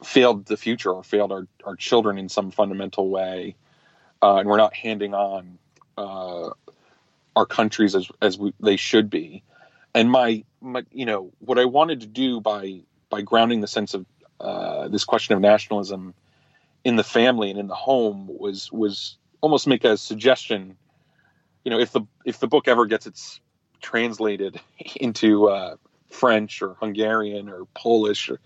failed 0.04 0.46
the 0.46 0.58
future 0.58 0.92
or 0.92 1.04
failed 1.04 1.32
our, 1.32 1.48
our 1.64 1.76
children 1.76 2.18
in 2.18 2.30
some 2.30 2.52
fundamental 2.52 3.10
way, 3.10 3.56
uh, 4.22 4.38
and 4.38 4.48
we're 4.50 4.58
not 4.58 4.74
handing 4.74 5.14
on 5.14 5.58
uh, 5.98 6.50
our 7.36 7.46
countries 7.46 7.96
as 7.96 8.10
as 8.22 8.38
we, 8.38 8.54
they 8.60 8.78
should 8.78 9.10
be 9.10 9.44
and 9.94 10.10
my, 10.10 10.44
my 10.62 10.84
you 10.91 11.06
know 11.06 11.32
what 11.39 11.60
I 11.60 11.65
wanted 11.65 12.02
to 12.02 12.08
do 12.08 12.39
by 12.39 12.82
by 13.10 13.21
grounding 13.21 13.62
the 13.62 13.67
sense 13.67 13.93
of 13.93 14.06
uh, 14.39 14.88
this 14.88 15.04
question 15.04 15.36
of 15.36 15.41
nationalism 15.41 16.13
in 16.84 16.95
the 16.95 17.04
family 17.04 17.50
and 17.50 17.60
in 17.60 17.67
the 17.67 17.76
home 17.76 18.28
was 18.28 18.71
was 18.71 19.17
almost 19.41 19.67
make 19.67 19.84
a 19.84 19.97
suggestion. 19.97 20.78
You 21.63 21.71
know 21.71 21.80
if 21.80 21.91
the 21.91 22.02
if 22.26 22.39
the 22.39 22.47
book 22.47 22.67
ever 22.67 22.86
gets 22.86 23.08
its 23.08 23.39
translated 23.82 24.60
into 24.95 25.50
uh, 25.50 25.76
French 26.10 26.62
or 26.62 26.76
Hungarian 26.80 27.50
or 27.50 27.65
Polish 27.74 28.30
or, 28.30 28.39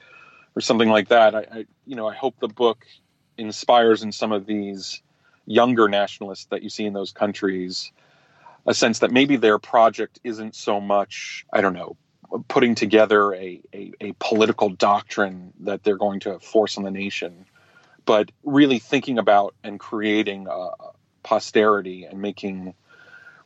or 0.56 0.62
something 0.62 0.90
like 0.90 1.10
that 1.10 1.36
I, 1.36 1.40
I, 1.40 1.66
you 1.86 1.96
know 1.96 2.08
I 2.08 2.16
hope 2.16 2.40
the 2.40 2.48
book 2.48 2.86
inspires 3.38 4.04
in 4.04 4.12
some 4.12 4.32
of 4.32 4.46
these 4.46 5.02
younger 5.46 5.88
nationalists 5.88 6.46
that 6.46 6.64
you 6.64 6.70
see 6.70 6.86
in 6.86 6.94
those 6.94 7.12
countries 7.12 7.92
a 8.66 8.74
sense 8.74 9.00
that 9.00 9.12
maybe 9.12 9.36
their 9.36 9.60
project 9.60 10.20
isn't 10.24 10.56
so 10.56 10.82
much, 10.82 11.46
I 11.54 11.62
don't 11.62 11.74
know, 11.74 11.98
putting 12.48 12.76
together 12.76 13.34
a, 13.34 13.62
a, 13.74 13.94
a, 14.02 14.12
political 14.20 14.70
doctrine 14.70 15.54
that 15.62 15.84
they're 15.84 15.98
going 15.98 16.20
to 16.22 16.40
force 16.40 16.78
on 16.78 16.84
the 16.84 16.92
nation, 16.92 17.46
but 18.06 18.32
really 18.44 18.80
thinking 18.80 19.18
about 19.18 19.56
and 19.64 19.80
creating 19.80 20.48
a 20.50 20.70
posterity 21.24 22.06
and 22.06 22.22
making 22.22 22.74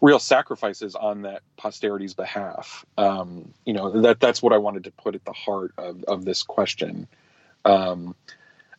real 0.02 0.20
sacrifices 0.20 0.96
on 0.96 1.24
that 1.24 1.42
posterity's 1.58 2.14
behalf. 2.14 2.86
Um, 2.98 3.54
you 3.66 3.74
know, 3.74 4.02
that 4.02 4.20
that's 4.20 4.42
what 4.42 4.54
I 4.54 4.58
wanted 4.58 4.86
to 4.86 4.92
put 4.92 5.16
at 5.16 5.26
the 5.26 5.34
heart 5.34 5.74
of, 5.78 6.04
of 6.06 6.26
this 6.26 6.44
question. 6.44 7.08
Um, 7.66 8.16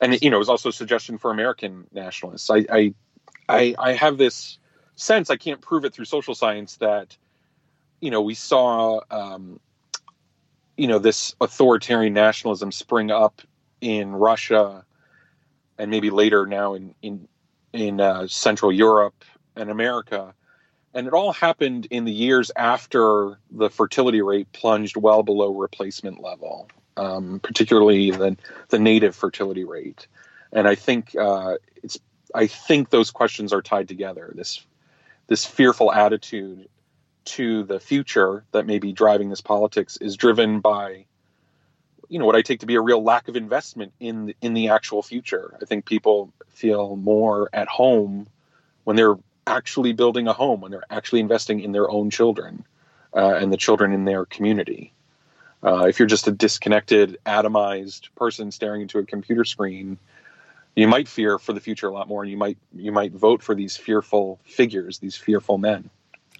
and 0.01 0.21
you 0.23 0.31
know, 0.31 0.37
it 0.37 0.41
was 0.41 0.49
also 0.49 0.71
a 0.71 0.73
suggestion 0.73 1.19
for 1.19 1.31
American 1.31 1.87
nationalists. 1.93 2.51
I, 2.51 2.65
I, 2.71 2.95
I, 3.49 3.75
I 3.79 3.93
have 3.93 4.17
this 4.17 4.59
sense, 4.97 5.31
I 5.31 5.37
can't 5.37 5.61
prove 5.61 5.85
it 5.85 5.93
through 5.93 6.07
social 6.07 6.35
science, 6.35 6.77
that 6.77 7.17
you 8.01 8.11
know 8.11 8.23
we 8.23 8.35
saw 8.35 9.01
um, 9.11 9.61
you 10.81 10.87
know 10.87 10.99
this 10.99 11.35
authoritarian 11.43 12.15
nationalism 12.15 12.73
spring 12.73 13.11
up 13.11 13.43
in 13.83 14.13
Russia, 14.13 14.87
and 15.77 15.91
maybe 15.91 16.09
later 16.09 16.47
now 16.47 16.73
in 16.73 16.95
in 17.03 17.29
in 17.75 18.01
uh, 18.01 18.27
Central 18.29 18.73
Europe 18.73 19.23
and 19.55 19.69
America, 19.69 20.35
and 20.95 21.07
it 21.07 21.13
all 21.13 21.35
happened 21.35 21.87
in 21.91 22.07
the 22.07 22.13
years 22.13 22.51
after 22.57 23.39
the 23.51 23.69
fertility 23.69 24.23
rate 24.23 24.51
plunged 24.53 24.97
well 24.97 25.23
below 25.23 25.55
replacement 25.55 26.23
level, 26.23 26.71
um, 26.97 27.41
particularly 27.41 28.11
the 28.11 28.39
the 28.71 28.79
native 28.79 29.15
fertility 29.15 29.65
rate. 29.65 30.07
And 30.51 30.67
I 30.67 30.77
think 30.77 31.15
uh, 31.15 31.57
it's 31.83 31.99
I 32.35 32.47
think 32.47 32.89
those 32.89 33.11
questions 33.11 33.53
are 33.53 33.61
tied 33.61 33.87
together. 33.87 34.33
This 34.35 34.65
this 35.27 35.45
fearful 35.45 35.93
attitude 35.93 36.71
to 37.25 37.65
the 37.65 37.81
future 37.81 38.45
that 38.53 38.67
may 38.67 38.79
be 38.79 38.93
driving 38.93 39.31
this 39.31 39.41
politics 39.41 39.97
is 39.99 40.17
driven 40.17 40.61
by 40.61 41.05
you 42.09 42.19
know 42.19 42.27
what 42.27 42.35
I 42.35 42.43
take 42.43 42.61
to 42.61 42.67
be 42.67 42.75
a 42.75 42.81
real 42.81 43.03
lack 43.03 43.29
of 43.29 43.37
investment 43.37 43.93
in 44.01 44.27
the, 44.27 44.37
in 44.43 44.53
the 44.53 44.69
actual 44.69 45.01
future. 45.01 45.57
I 45.63 45.65
think 45.65 45.87
people 45.87 46.33
feel 46.49 46.97
more 46.97 47.49
at 47.53 47.69
home 47.69 48.27
when 48.83 48.97
they're 48.97 49.17
actually 49.47 49.93
building 49.93 50.27
a 50.27 50.33
home, 50.33 50.61
when 50.61 50.73
they're 50.73 50.83
actually 50.91 51.21
investing 51.21 51.61
in 51.61 51.71
their 51.71 51.89
own 51.89 52.11
children 52.11 52.65
uh, 53.15 53.35
and 53.35 53.53
the 53.53 53.57
children 53.57 53.93
in 53.93 54.05
their 54.05 54.25
community. 54.25 54.93
Uh, 55.63 55.85
if 55.89 55.99
you're 55.99 56.09
just 56.09 56.27
a 56.27 56.33
disconnected, 56.33 57.19
atomized 57.27 58.09
person 58.17 58.51
staring 58.51 58.83
into 58.83 58.99
a 58.99 59.05
computer 59.05 59.45
screen, 59.45 59.97
you 60.75 60.89
might 60.89 61.07
fear 61.07 61.39
for 61.39 61.53
the 61.53 61.61
future 61.61 61.89
a 61.89 61.93
lot 61.93 62.09
more, 62.09 62.23
and 62.23 62.31
you 62.31 62.37
might 62.37 62.59
you 62.75 62.93
might 62.93 63.13
vote 63.13 63.43
for 63.43 63.55
these 63.55 63.77
fearful 63.77 64.41
figures, 64.45 64.99
these 64.99 65.17
fearful 65.17 65.59
men. 65.59 65.91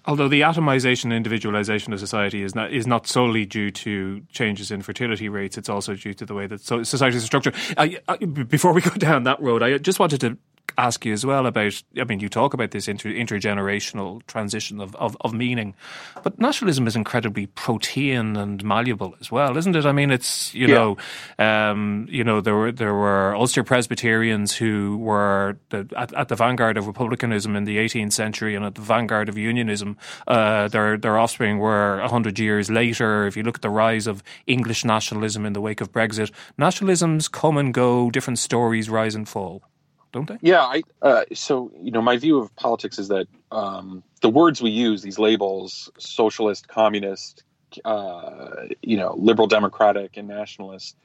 Although 0.05 0.29
the 0.29 0.41
atomization 0.41 1.05
and 1.05 1.13
individualization 1.13 1.93
of 1.93 1.99
society 1.99 2.41
is 2.41 2.55
not 2.55 2.73
is 2.73 2.87
not 2.87 3.05
solely 3.05 3.45
due 3.45 3.69
to 3.71 4.21
changes 4.31 4.71
in 4.71 4.81
fertility 4.81 5.29
rates, 5.29 5.57
it's 5.57 5.69
also 5.69 5.93
due 5.93 6.13
to 6.15 6.25
the 6.25 6.33
way 6.33 6.47
that 6.47 6.61
society 6.61 7.17
is 7.17 7.23
structured. 7.23 7.55
I, 7.77 7.99
I, 8.07 8.17
before 8.17 8.73
we 8.73 8.81
go 8.81 8.91
down 8.91 9.23
that 9.23 9.39
road, 9.39 9.61
I 9.61 9.77
just 9.77 9.99
wanted 9.99 10.21
to 10.21 10.37
ask 10.77 11.05
you 11.05 11.13
as 11.13 11.25
well 11.25 11.45
about. 11.45 11.81
I 11.97 12.03
mean, 12.03 12.19
you 12.19 12.29
talk 12.29 12.53
about 12.53 12.71
this 12.71 12.87
inter, 12.87 13.09
intergenerational 13.09 14.25
transition 14.27 14.79
of, 14.79 14.95
of, 14.95 15.17
of 15.21 15.33
meaning, 15.33 15.75
but 16.23 16.39
nationalism 16.39 16.87
is 16.87 16.95
incredibly 16.95 17.47
protean 17.47 18.35
and 18.37 18.63
malleable 18.63 19.15
as 19.19 19.31
well, 19.31 19.57
isn't 19.57 19.75
it? 19.75 19.85
I 19.85 19.91
mean, 19.91 20.11
it's 20.11 20.53
you 20.53 20.67
yeah. 20.67 20.75
know, 20.75 20.97
um, 21.39 22.07
you 22.09 22.23
know, 22.23 22.41
there 22.41 22.55
were 22.55 22.71
there 22.71 22.93
were 22.93 23.35
Ulster 23.35 23.63
Presbyterians 23.63 24.55
who 24.55 24.97
were 24.97 25.57
the, 25.69 25.87
at, 25.97 26.13
at, 26.13 26.27
the 26.27 26.35
vanguard 26.35 26.77
of 26.77 26.87
republicanism 26.87 27.55
in 27.55 27.65
the 27.65 27.77
18th 27.77 28.13
century 28.13 28.55
and 28.55 28.65
at 28.65 28.75
the 28.75 28.81
vanguard 28.81 29.29
of 29.29 29.37
unionism. 29.37 29.97
Uh, 30.27 30.67
their 30.67 30.97
their 30.97 31.17
offspring 31.17 31.57
were 31.57 32.01
hundred 32.07 32.39
years 32.39 32.69
later. 32.69 33.25
If 33.25 33.37
you 33.37 33.43
look 33.43 33.55
at 33.55 33.61
the 33.61 33.69
rise 33.69 34.07
of 34.07 34.23
English 34.47 34.85
nationalism 34.85 35.45
in 35.45 35.53
the 35.53 35.61
wake 35.61 35.81
of 35.81 35.91
Brexit, 35.91 36.31
nationalisms 36.59 37.31
come 37.31 37.57
and 37.57 37.73
go, 37.73 38.09
different 38.11 38.39
stories 38.39 38.89
rise 38.89 39.15
and 39.15 39.27
fall 39.27 39.63
don't 40.11 40.27
they? 40.27 40.37
Yeah, 40.41 40.61
I 40.61 40.83
uh, 41.01 41.23
so 41.33 41.71
you 41.81 41.91
know 41.91 42.01
my 42.01 42.17
view 42.17 42.39
of 42.39 42.55
politics 42.55 42.99
is 42.99 43.07
that 43.07 43.27
um, 43.51 44.03
the 44.21 44.29
words 44.29 44.61
we 44.61 44.69
use, 44.69 45.01
these 45.01 45.19
labels, 45.19 45.89
socialist, 45.97 46.67
communist, 46.67 47.43
uh, 47.85 48.67
you 48.81 48.97
know, 48.97 49.15
liberal, 49.17 49.47
democratic, 49.47 50.17
and 50.17 50.27
nationalist, 50.27 50.95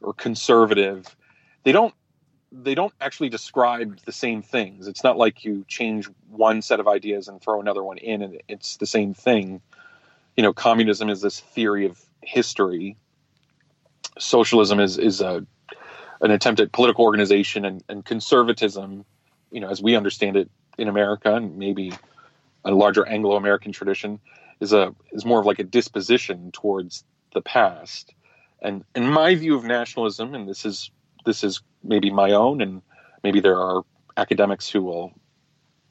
or 0.00 0.12
conservative, 0.12 1.16
they 1.64 1.72
don't 1.72 1.94
they 2.52 2.74
don't 2.74 2.92
actually 3.00 3.30
describe 3.30 3.98
the 4.04 4.12
same 4.12 4.42
things. 4.42 4.86
It's 4.86 5.02
not 5.02 5.16
like 5.16 5.44
you 5.44 5.64
change 5.68 6.08
one 6.28 6.60
set 6.62 6.80
of 6.80 6.86
ideas 6.86 7.28
and 7.28 7.40
throw 7.40 7.60
another 7.60 7.82
one 7.82 7.98
in, 7.98 8.22
and 8.22 8.42
it's 8.48 8.76
the 8.76 8.86
same 8.86 9.14
thing. 9.14 9.60
You 10.36 10.42
know, 10.42 10.52
communism 10.52 11.08
is 11.08 11.20
this 11.20 11.40
theory 11.40 11.86
of 11.86 12.00
history. 12.22 12.96
Socialism 14.18 14.78
is 14.80 14.98
is 14.98 15.20
a 15.20 15.46
an 16.22 16.30
attempt 16.30 16.60
at 16.60 16.72
political 16.72 17.04
organization 17.04 17.64
and, 17.64 17.84
and 17.88 18.04
conservatism, 18.04 19.04
you 19.50 19.60
know, 19.60 19.68
as 19.68 19.82
we 19.82 19.96
understand 19.96 20.36
it 20.36 20.50
in 20.78 20.88
America 20.88 21.34
and 21.34 21.58
maybe 21.58 21.92
a 22.64 22.70
larger 22.70 23.06
Anglo-American 23.06 23.72
tradition, 23.72 24.20
is 24.60 24.72
a 24.72 24.94
is 25.10 25.24
more 25.24 25.40
of 25.40 25.46
like 25.46 25.58
a 25.58 25.64
disposition 25.64 26.52
towards 26.52 27.04
the 27.34 27.42
past. 27.42 28.14
And 28.62 28.84
in 28.94 29.08
my 29.08 29.34
view 29.34 29.56
of 29.56 29.64
nationalism, 29.64 30.34
and 30.34 30.48
this 30.48 30.64
is 30.64 30.90
this 31.24 31.42
is 31.42 31.60
maybe 31.82 32.10
my 32.10 32.30
own, 32.30 32.60
and 32.60 32.82
maybe 33.24 33.40
there 33.40 33.58
are 33.58 33.82
academics 34.16 34.68
who 34.68 34.82
will 34.82 35.12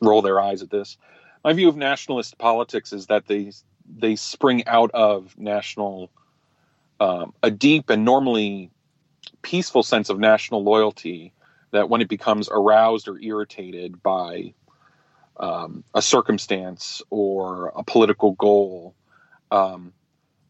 roll 0.02 0.22
their 0.22 0.40
eyes 0.40 0.62
at 0.62 0.70
this. 0.70 0.98
My 1.44 1.54
view 1.54 1.68
of 1.68 1.76
nationalist 1.76 2.38
politics 2.38 2.94
is 2.94 3.08
that 3.08 3.28
they 3.28 3.52
they 3.86 4.16
spring 4.16 4.66
out 4.68 4.92
of 4.94 5.38
national 5.38 6.10
um, 7.02 7.34
a 7.44 7.52
deep 7.52 7.90
and 7.90 8.06
normally 8.06 8.70
peaceful 9.42 9.84
sense 9.84 10.10
of 10.10 10.20
national 10.20 10.64
loyalty 10.64 11.34
that 11.72 11.90
when 11.90 12.02
it 12.02 12.10
becomes 12.10 12.50
aroused 12.52 13.08
or 13.08 13.20
irritated 13.20 14.02
by 14.04 14.54
um, 15.38 15.84
a 15.94 16.02
circumstance 16.02 17.02
or 17.10 17.72
a 17.76 17.84
political 17.84 18.34
goal, 18.34 18.94
um, 19.52 19.94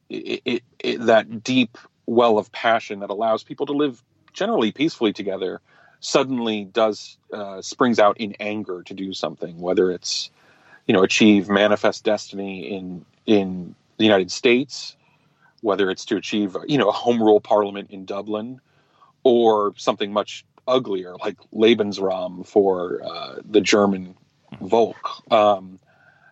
it, 0.10 0.42
it, 0.46 0.64
it, 0.80 1.06
that 1.06 1.44
deep 1.44 1.78
well 2.06 2.38
of 2.38 2.52
passion 2.52 3.00
that 3.00 3.10
allows 3.10 3.44
people 3.44 3.68
to 3.68 3.74
live 3.74 4.04
generally 4.34 4.72
peacefully 4.72 5.14
together 5.14 5.62
suddenly 6.00 6.66
does 6.66 7.18
uh, 7.32 7.62
springs 7.62 8.00
out 8.00 8.20
in 8.20 8.36
anger 8.40 8.84
to 8.84 8.94
do 8.94 9.14
something, 9.14 9.60
whether 9.60 9.92
it's 9.92 10.30
you 10.88 10.94
know 10.94 11.04
achieve 11.04 11.48
manifest 11.48 12.04
destiny 12.04 12.76
in 12.76 13.06
in 13.26 13.76
the 13.98 14.04
United 14.04 14.32
States, 14.32 14.96
whether 15.62 15.90
it's 15.90 16.06
to 16.06 16.18
achieve 16.18 16.56
you 16.68 16.78
know 16.78 16.90
a 16.90 16.94
home 16.94 17.22
rule 17.22 17.40
parliament 17.40 17.92
in 17.92 18.06
Dublin, 18.06 18.60
or 19.24 19.74
something 19.78 20.12
much 20.12 20.46
uglier 20.68 21.16
like 21.18 21.38
Lebensraum 21.54 22.46
for 22.46 23.02
uh, 23.04 23.36
the 23.44 23.62
German 23.62 24.16
Volk. 24.60 25.32
Um, 25.32 25.80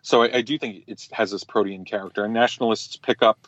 so 0.02 0.24
I, 0.24 0.38
I, 0.38 0.42
do 0.42 0.58
think 0.58 0.84
it 0.88 1.08
has 1.12 1.32
this 1.32 1.44
protean 1.44 1.86
character, 1.86 2.24
and 2.24 2.34
nationalists 2.34 2.96
pick 2.96 3.22
up 3.22 3.48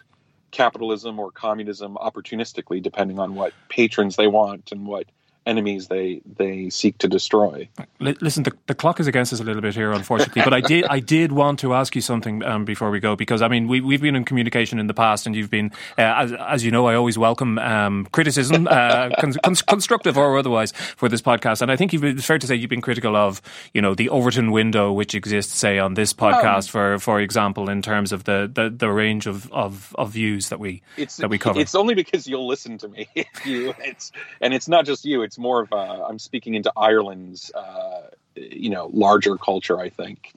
capitalism 0.51 1.19
or 1.19 1.31
communism 1.31 1.95
opportunistically, 1.95 2.81
depending 2.81 3.19
on 3.19 3.35
what 3.35 3.53
patrons 3.69 4.15
they 4.15 4.27
want 4.27 4.71
and 4.71 4.85
what 4.85 5.05
enemies 5.45 5.87
they 5.87 6.21
they 6.37 6.69
seek 6.69 6.97
to 6.99 7.07
destroy. 7.07 7.67
Listen, 7.99 8.43
the, 8.43 8.53
the 8.67 8.75
clock 8.75 8.99
is 8.99 9.07
against 9.07 9.33
us 9.33 9.39
a 9.39 9.43
little 9.43 9.61
bit 9.61 9.73
here, 9.73 9.91
unfortunately. 9.91 10.41
but 10.43 10.53
I 10.53 10.61
did 10.61 10.85
I 10.85 10.99
did 10.99 11.31
want 11.31 11.59
to 11.59 11.73
ask 11.73 11.95
you 11.95 12.01
something 12.01 12.43
um, 12.43 12.65
before 12.65 12.91
we 12.91 12.99
go 12.99 13.15
because 13.15 13.41
I 13.41 13.47
mean 13.47 13.67
we 13.67 13.81
we've 13.81 14.01
been 14.01 14.15
in 14.15 14.25
communication 14.25 14.79
in 14.79 14.87
the 14.87 14.93
past, 14.93 15.25
and 15.25 15.35
you've 15.35 15.49
been 15.49 15.71
uh, 15.97 16.01
as, 16.01 16.33
as 16.33 16.65
you 16.65 16.71
know 16.71 16.87
I 16.87 16.95
always 16.95 17.17
welcome 17.17 17.57
um, 17.59 18.07
criticism, 18.11 18.67
uh, 18.67 19.09
con- 19.19 19.33
con- 19.43 19.55
constructive 19.55 20.17
or 20.17 20.37
otherwise, 20.37 20.71
for 20.71 21.09
this 21.09 21.21
podcast. 21.21 21.61
And 21.61 21.71
I 21.71 21.75
think 21.75 21.93
you've 21.93 22.03
it's 22.03 22.25
fair 22.25 22.37
to 22.37 22.47
say 22.47 22.55
you've 22.55 22.69
been 22.69 22.81
critical 22.81 23.15
of 23.15 23.41
you 23.73 23.81
know 23.81 23.95
the 23.95 24.09
Overton 24.09 24.51
window 24.51 24.91
which 24.91 25.15
exists, 25.15 25.53
say 25.55 25.79
on 25.79 25.95
this 25.95 26.13
podcast, 26.13 26.67
um, 26.67 26.97
for 26.97 26.99
for 26.99 27.19
example, 27.19 27.69
in 27.69 27.81
terms 27.81 28.11
of 28.11 28.25
the 28.25 28.49
the, 28.53 28.69
the 28.69 28.91
range 28.91 29.27
of, 29.27 29.51
of, 29.51 29.95
of 29.97 30.11
views 30.11 30.49
that 30.49 30.59
we 30.59 30.81
that 31.17 31.29
we 31.29 31.37
cover. 31.37 31.59
It's 31.59 31.75
only 31.75 31.95
because 31.95 32.27
you'll 32.27 32.47
listen 32.47 32.77
to 32.79 32.87
me. 32.87 33.07
you, 33.45 33.73
it's 33.79 34.11
and 34.39 34.53
it's 34.53 34.67
not 34.67 34.85
just 34.85 35.05
you. 35.05 35.23
It's 35.23 35.30
more 35.37 35.61
of 35.61 35.71
a, 35.71 36.05
I'm 36.07 36.19
speaking 36.19 36.55
into 36.55 36.71
Ireland's, 36.75 37.51
uh, 37.53 38.09
you 38.35 38.69
know, 38.69 38.89
larger 38.93 39.37
culture. 39.37 39.79
I 39.79 39.89
think 39.89 40.33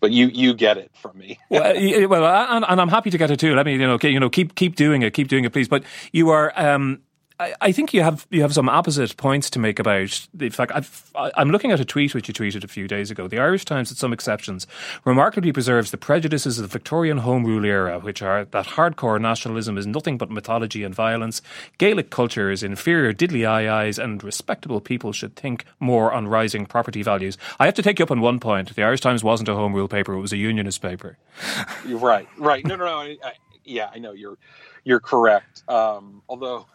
but 0.00 0.12
you 0.12 0.26
you 0.28 0.54
get 0.54 0.76
it 0.76 0.90
from 0.94 1.18
me. 1.18 1.38
well, 1.48 1.74
well, 2.08 2.24
and, 2.24 2.64
and, 2.68 2.80
I'm 2.80 2.88
happy 2.88 3.10
to 3.10 3.18
get 3.18 3.30
it 3.30 3.40
too. 3.40 3.54
Let 3.54 3.66
me 3.66 3.72
you 3.72 3.78
know 3.78 3.98
you 4.00 4.20
know 4.20 4.30
keep 4.30 4.54
keep 4.54 4.76
doing 4.76 5.02
it, 5.02 5.12
keep 5.12 5.28
doing 5.28 5.44
it, 5.44 5.52
please. 5.52 5.68
But 5.68 5.84
you 6.12 6.30
are. 6.30 6.52
Um, 6.56 7.00
I, 7.40 7.70
think 7.70 7.94
you 7.94 8.02
have 8.02 8.26
you 8.30 8.42
have 8.42 8.52
some 8.52 8.68
opposite 8.68 9.16
points 9.16 9.48
to 9.50 9.60
make 9.60 9.78
about 9.78 10.26
the 10.34 10.50
fact. 10.50 10.72
I've, 10.74 11.10
I'm 11.14 11.50
looking 11.50 11.70
at 11.70 11.78
a 11.78 11.84
tweet 11.84 12.12
which 12.12 12.26
you 12.26 12.34
tweeted 12.34 12.64
a 12.64 12.68
few 12.68 12.88
days 12.88 13.12
ago. 13.12 13.28
The 13.28 13.38
Irish 13.38 13.64
Times, 13.64 13.90
with 13.90 13.98
some 13.98 14.12
exceptions, 14.12 14.66
remarkably 15.04 15.52
preserves 15.52 15.92
the 15.92 15.98
prejudices 15.98 16.58
of 16.58 16.62
the 16.62 16.68
Victorian 16.68 17.18
Home 17.18 17.44
Rule 17.44 17.64
era, 17.64 18.00
which 18.00 18.22
are 18.22 18.44
that 18.46 18.66
hardcore 18.66 19.20
nationalism 19.20 19.78
is 19.78 19.86
nothing 19.86 20.18
but 20.18 20.32
mythology 20.32 20.82
and 20.82 20.92
violence, 20.92 21.40
Gaelic 21.78 22.10
culture 22.10 22.50
is 22.50 22.64
inferior 22.64 23.12
diddly 23.12 23.46
I 23.46 23.70
eyes, 23.70 24.00
and 24.00 24.22
respectable 24.24 24.80
people 24.80 25.12
should 25.12 25.36
think 25.36 25.64
more 25.78 26.12
on 26.12 26.26
rising 26.26 26.66
property 26.66 27.04
values. 27.04 27.38
I 27.60 27.66
have 27.66 27.74
to 27.74 27.82
take 27.82 28.00
you 28.00 28.02
up 28.02 28.10
on 28.10 28.20
one 28.20 28.40
point. 28.40 28.74
The 28.74 28.82
Irish 28.82 29.00
Times 29.00 29.22
wasn't 29.22 29.48
a 29.48 29.54
Home 29.54 29.74
Rule 29.74 29.88
paper; 29.88 30.14
it 30.14 30.20
was 30.20 30.32
a 30.32 30.36
Unionist 30.36 30.82
paper. 30.82 31.18
You're 31.86 31.98
right, 32.00 32.28
right. 32.36 32.66
No, 32.66 32.74
no, 32.74 32.84
no. 32.84 32.98
I, 32.98 33.16
I, 33.22 33.32
yeah, 33.64 33.90
I 33.94 33.98
know 34.00 34.12
you're 34.12 34.38
you're 34.82 35.00
correct. 35.00 35.62
Um, 35.68 36.22
although, 36.28 36.66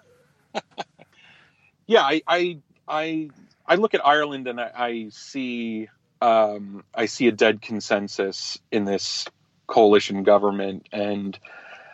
yeah, 1.88 2.01
I, 2.01 2.22
I, 2.28 2.58
I, 2.88 3.30
I 3.66 3.76
look 3.76 3.93
at 3.93 4.06
Ireland 4.06 4.47
and 4.47 4.60
I, 4.60 4.72
I 4.76 5.10
see, 5.12 5.89
um, 6.22 6.84
I 6.93 7.06
see 7.06 7.28
a 7.28 7.32
dead 7.32 7.62
consensus 7.62 8.58
in 8.72 8.86
this 8.86 9.26
coalition 9.68 10.24
government 10.24 10.88
and, 10.91 11.38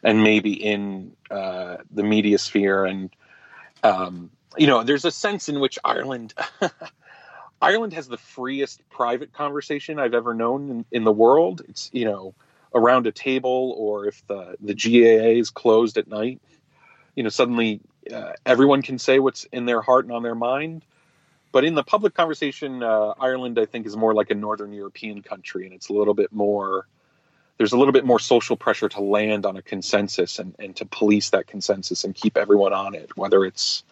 and 0.04 0.24
maybe 0.24 0.54
in 0.54 1.14
uh, 1.30 1.78
the 1.92 2.04
media 2.04 2.38
sphere 2.38 2.86
and, 2.86 3.10
um, 3.84 4.32
you 4.58 4.68
know, 4.68 4.84
there's 4.84 5.06
a 5.06 5.12
sense 5.12 5.50
in 5.50 5.60
which 5.60 5.78
Ireland. 5.84 6.34
Ireland 7.62 7.94
has 7.94 8.08
the 8.08 8.18
freest 8.18 8.82
private 8.90 9.34
conversation 9.34 10.00
I've 10.00 10.14
ever 10.14 10.34
known 10.34 10.70
in, 10.70 10.86
in 10.92 11.04
the 11.04 11.12
world. 11.12 11.62
It's 11.68 11.90
you 11.94 12.06
know 12.06 12.34
around 12.74 13.08
a 13.08 13.12
table 13.12 13.74
or 13.78 14.08
if 14.08 14.26
the 14.28 14.56
the 14.62 14.74
GAA 14.74 15.40
is 15.40 15.50
closed 15.50 15.98
at 15.98 16.08
night, 16.08 16.42
you 17.16 17.24
know, 17.24 17.30
suddenly 17.30 17.82
uh, 18.12 18.34
everyone 18.46 18.82
can 18.82 19.00
say 19.00 19.20
what's 19.20 19.46
in 19.46 19.66
their 19.66 19.82
heart 19.82 20.06
and 20.06 20.14
on 20.14 20.24
their 20.24 20.36
mind. 20.36 20.84
But 21.52 21.66
in 21.66 21.74
the 21.74 21.84
public 21.84 22.14
conversation, 22.14 22.84
uh, 22.84 23.14
Ireland, 23.20 23.58
I 23.58 23.66
think, 23.66 23.88
is 23.88 23.98
more 23.98 24.14
like 24.14 24.30
a 24.30 24.36
Northern 24.36 24.72
European 24.72 25.22
country, 25.24 25.66
and 25.66 25.74
it's 25.74 25.90
a 25.90 25.94
little 25.94 26.14
bit 26.14 26.32
more. 26.32 26.88
There's 27.58 27.74
a 27.74 27.78
little 27.78 27.92
bit 27.92 28.06
more 28.06 28.20
social 28.20 28.56
pressure 28.56 28.88
to 28.90 29.02
land 29.02 29.46
on 29.46 29.58
a 29.58 29.62
consensus 29.62 30.40
and, 30.40 30.56
and 30.60 30.76
to 30.78 30.86
police 30.86 31.32
that 31.32 31.48
consensus 31.48 32.04
and 32.04 32.16
keep 32.16 32.38
everyone 32.38 32.72
on 32.72 32.96
it, 32.96 33.18
whether 33.18 33.44
it's 33.44 33.84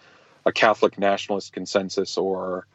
a 0.45 0.53
Catholic 0.53 0.97
nationalist 0.97 1.51
consensus 1.51 2.18
or 2.18 2.65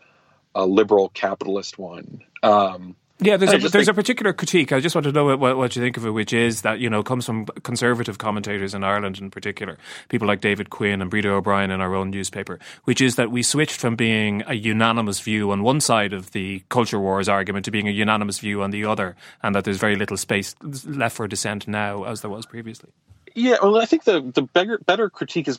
a 0.55 0.66
liberal 0.66 1.09
capitalist 1.09 1.78
one. 1.78 2.22
Um, 2.43 2.97
yeah, 3.23 3.37
there's, 3.37 3.53
a, 3.53 3.59
there's 3.59 3.73
think, 3.73 3.89
a 3.89 3.95
particular 3.95 4.33
critique. 4.33 4.73
I 4.73 4.81
just 4.81 4.95
want 4.95 5.05
to 5.05 5.12
know 5.12 5.37
what, 5.37 5.57
what, 5.57 5.77
you 5.77 5.83
think 5.83 5.97
of 5.97 6.07
it, 6.07 6.11
which 6.11 6.33
is 6.33 6.62
that, 6.62 6.81
you 6.81 6.91
know, 6.91 7.03
comes 7.03 7.27
from 7.27 7.47
conservative 7.62 8.18
commentators 8.18 8.75
in 8.75 8.85
Ireland 8.85 9.18
in 9.18 9.31
particular, 9.31 9.79
people 10.09 10.29
like 10.29 10.41
David 10.41 10.70
Quinn 10.70 11.01
and 11.01 11.11
Breda 11.11 11.31
O'Brien 11.31 11.70
in 11.70 11.81
our 11.81 11.95
own 11.95 12.11
newspaper, 12.11 12.59
which 12.85 13.01
is 13.01 13.16
that 13.16 13.31
we 13.31 13.43
switched 13.43 13.79
from 13.81 13.97
being 13.97 14.43
a 14.47 14.55
unanimous 14.55 15.20
view 15.20 15.51
on 15.51 15.62
one 15.62 15.81
side 15.81 16.12
of 16.12 16.33
the 16.33 16.62
culture 16.68 16.99
wars 16.99 17.29
argument 17.29 17.64
to 17.64 17.70
being 17.70 17.89
a 17.89 17.93
unanimous 17.93 18.39
view 18.39 18.62
on 18.62 18.70
the 18.70 18.85
other, 18.85 19.16
and 19.43 19.55
that 19.55 19.64
there's 19.64 19.79
very 19.79 19.97
little 19.97 20.16
space 20.16 20.55
left 20.85 21.16
for 21.16 21.27
dissent 21.29 21.66
now 21.68 22.05
as 22.05 22.20
there 22.20 22.31
was 22.31 22.47
previously. 22.47 22.91
Yeah, 23.35 23.57
well, 23.62 23.81
I 23.81 23.87
think 23.87 24.05
the, 24.05 24.20
the 24.20 24.43
better, 24.43 24.79
better 24.79 25.09
critique 25.09 25.49
is, 25.49 25.59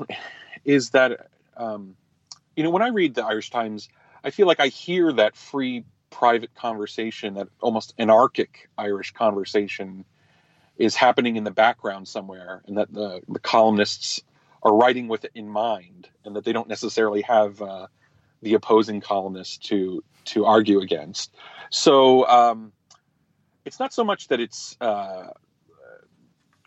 is 0.63 0.91
that, 0.91 1.29
um, 1.57 1.95
you 2.55 2.63
know, 2.63 2.69
when 2.69 2.83
I 2.83 2.89
read 2.89 3.15
the 3.15 3.25
Irish 3.25 3.49
Times, 3.49 3.89
I 4.23 4.29
feel 4.29 4.47
like 4.47 4.59
I 4.59 4.67
hear 4.67 5.11
that 5.13 5.35
free 5.35 5.83
private 6.13 6.53
conversation, 6.55 7.33
that 7.33 7.47
almost 7.59 7.93
anarchic 7.97 8.69
Irish 8.77 9.11
conversation, 9.11 10.05
is 10.77 10.95
happening 10.95 11.35
in 11.35 11.43
the 11.43 11.51
background 11.51 12.07
somewhere, 12.07 12.61
and 12.67 12.77
that 12.77 12.93
the, 12.93 13.21
the 13.27 13.39
columnists 13.39 14.21
are 14.61 14.75
writing 14.75 15.07
with 15.07 15.25
it 15.25 15.31
in 15.35 15.49
mind, 15.49 16.07
and 16.23 16.35
that 16.35 16.45
they 16.45 16.53
don't 16.53 16.69
necessarily 16.69 17.21
have 17.23 17.61
uh, 17.61 17.87
the 18.41 18.53
opposing 18.53 19.01
columnists 19.01 19.57
to 19.57 20.03
to 20.25 20.45
argue 20.45 20.79
against. 20.79 21.33
So 21.69 22.25
um, 22.27 22.71
it's 23.65 23.79
not 23.79 23.93
so 23.93 24.03
much 24.03 24.29
that 24.29 24.39
it's 24.39 24.77
uh, 24.79 25.31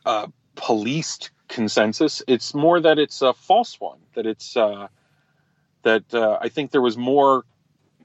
a 0.05 0.29
policed 0.57 1.31
consensus; 1.49 2.23
it's 2.27 2.55
more 2.55 2.81
that 2.81 2.99
it's 2.99 3.23
a 3.23 3.33
false 3.33 3.81
one. 3.81 3.99
That 4.15 4.27
it's 4.27 4.57
uh, 4.57 4.89
that 5.83 6.13
uh, 6.13 6.39
I 6.41 6.49
think 6.49 6.71
there 6.71 6.83
was 6.83 6.97
more 6.97 7.45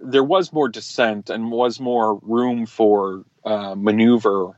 there 0.01 0.23
was 0.23 0.51
more 0.51 0.67
dissent 0.67 1.29
and 1.29 1.51
was 1.51 1.79
more 1.79 2.15
room 2.21 2.65
for 2.65 3.23
uh, 3.45 3.75
maneuver 3.75 4.57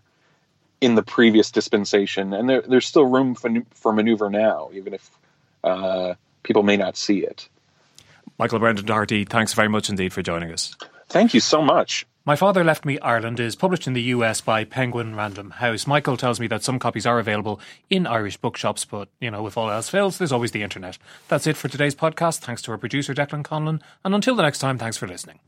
in 0.81 0.95
the 0.95 1.03
previous 1.03 1.51
dispensation, 1.51 2.33
and 2.33 2.49
there, 2.49 2.61
there's 2.61 2.85
still 2.85 3.05
room 3.05 3.35
for, 3.35 3.49
for 3.71 3.93
maneuver 3.93 4.29
now, 4.29 4.69
even 4.73 4.93
if 4.93 5.09
uh, 5.63 6.13
people 6.43 6.63
may 6.63 6.75
not 6.75 6.97
see 6.97 7.19
it. 7.19 7.47
Michael 8.37 8.59
Brendan 8.59 8.85
Dougherty, 8.85 9.23
thanks 9.23 9.53
very 9.53 9.69
much 9.69 9.89
indeed 9.89 10.11
for 10.11 10.21
joining 10.21 10.51
us. 10.51 10.75
Thank 11.07 11.33
you 11.33 11.39
so 11.39 11.61
much. 11.61 12.05
My 12.25 12.37
Father 12.37 12.63
Left 12.63 12.85
Me 12.85 12.97
Ireland 12.99 13.41
is 13.41 13.57
published 13.57 13.85
in 13.85 13.91
the 13.91 14.01
US 14.03 14.39
by 14.39 14.63
Penguin 14.63 15.13
Random 15.13 15.51
House. 15.51 15.85
Michael 15.85 16.15
tells 16.15 16.39
me 16.39 16.47
that 16.47 16.63
some 16.63 16.79
copies 16.79 17.05
are 17.05 17.19
available 17.19 17.59
in 17.89 18.07
Irish 18.07 18.37
bookshops, 18.37 18.85
but, 18.85 19.09
you 19.19 19.29
know, 19.29 19.45
if 19.45 19.57
all 19.57 19.69
else 19.69 19.89
fails, 19.89 20.17
there's 20.17 20.31
always 20.31 20.51
the 20.51 20.63
internet. 20.63 20.97
That's 21.27 21.47
it 21.47 21.57
for 21.57 21.67
today's 21.67 21.95
podcast. 21.95 22.39
Thanks 22.39 22.61
to 22.61 22.71
our 22.71 22.77
producer, 22.77 23.13
Declan 23.13 23.43
Conlon. 23.43 23.81
And 24.05 24.15
until 24.15 24.37
the 24.37 24.43
next 24.43 24.59
time, 24.59 24.77
thanks 24.77 24.95
for 24.95 25.05
listening. 25.05 25.39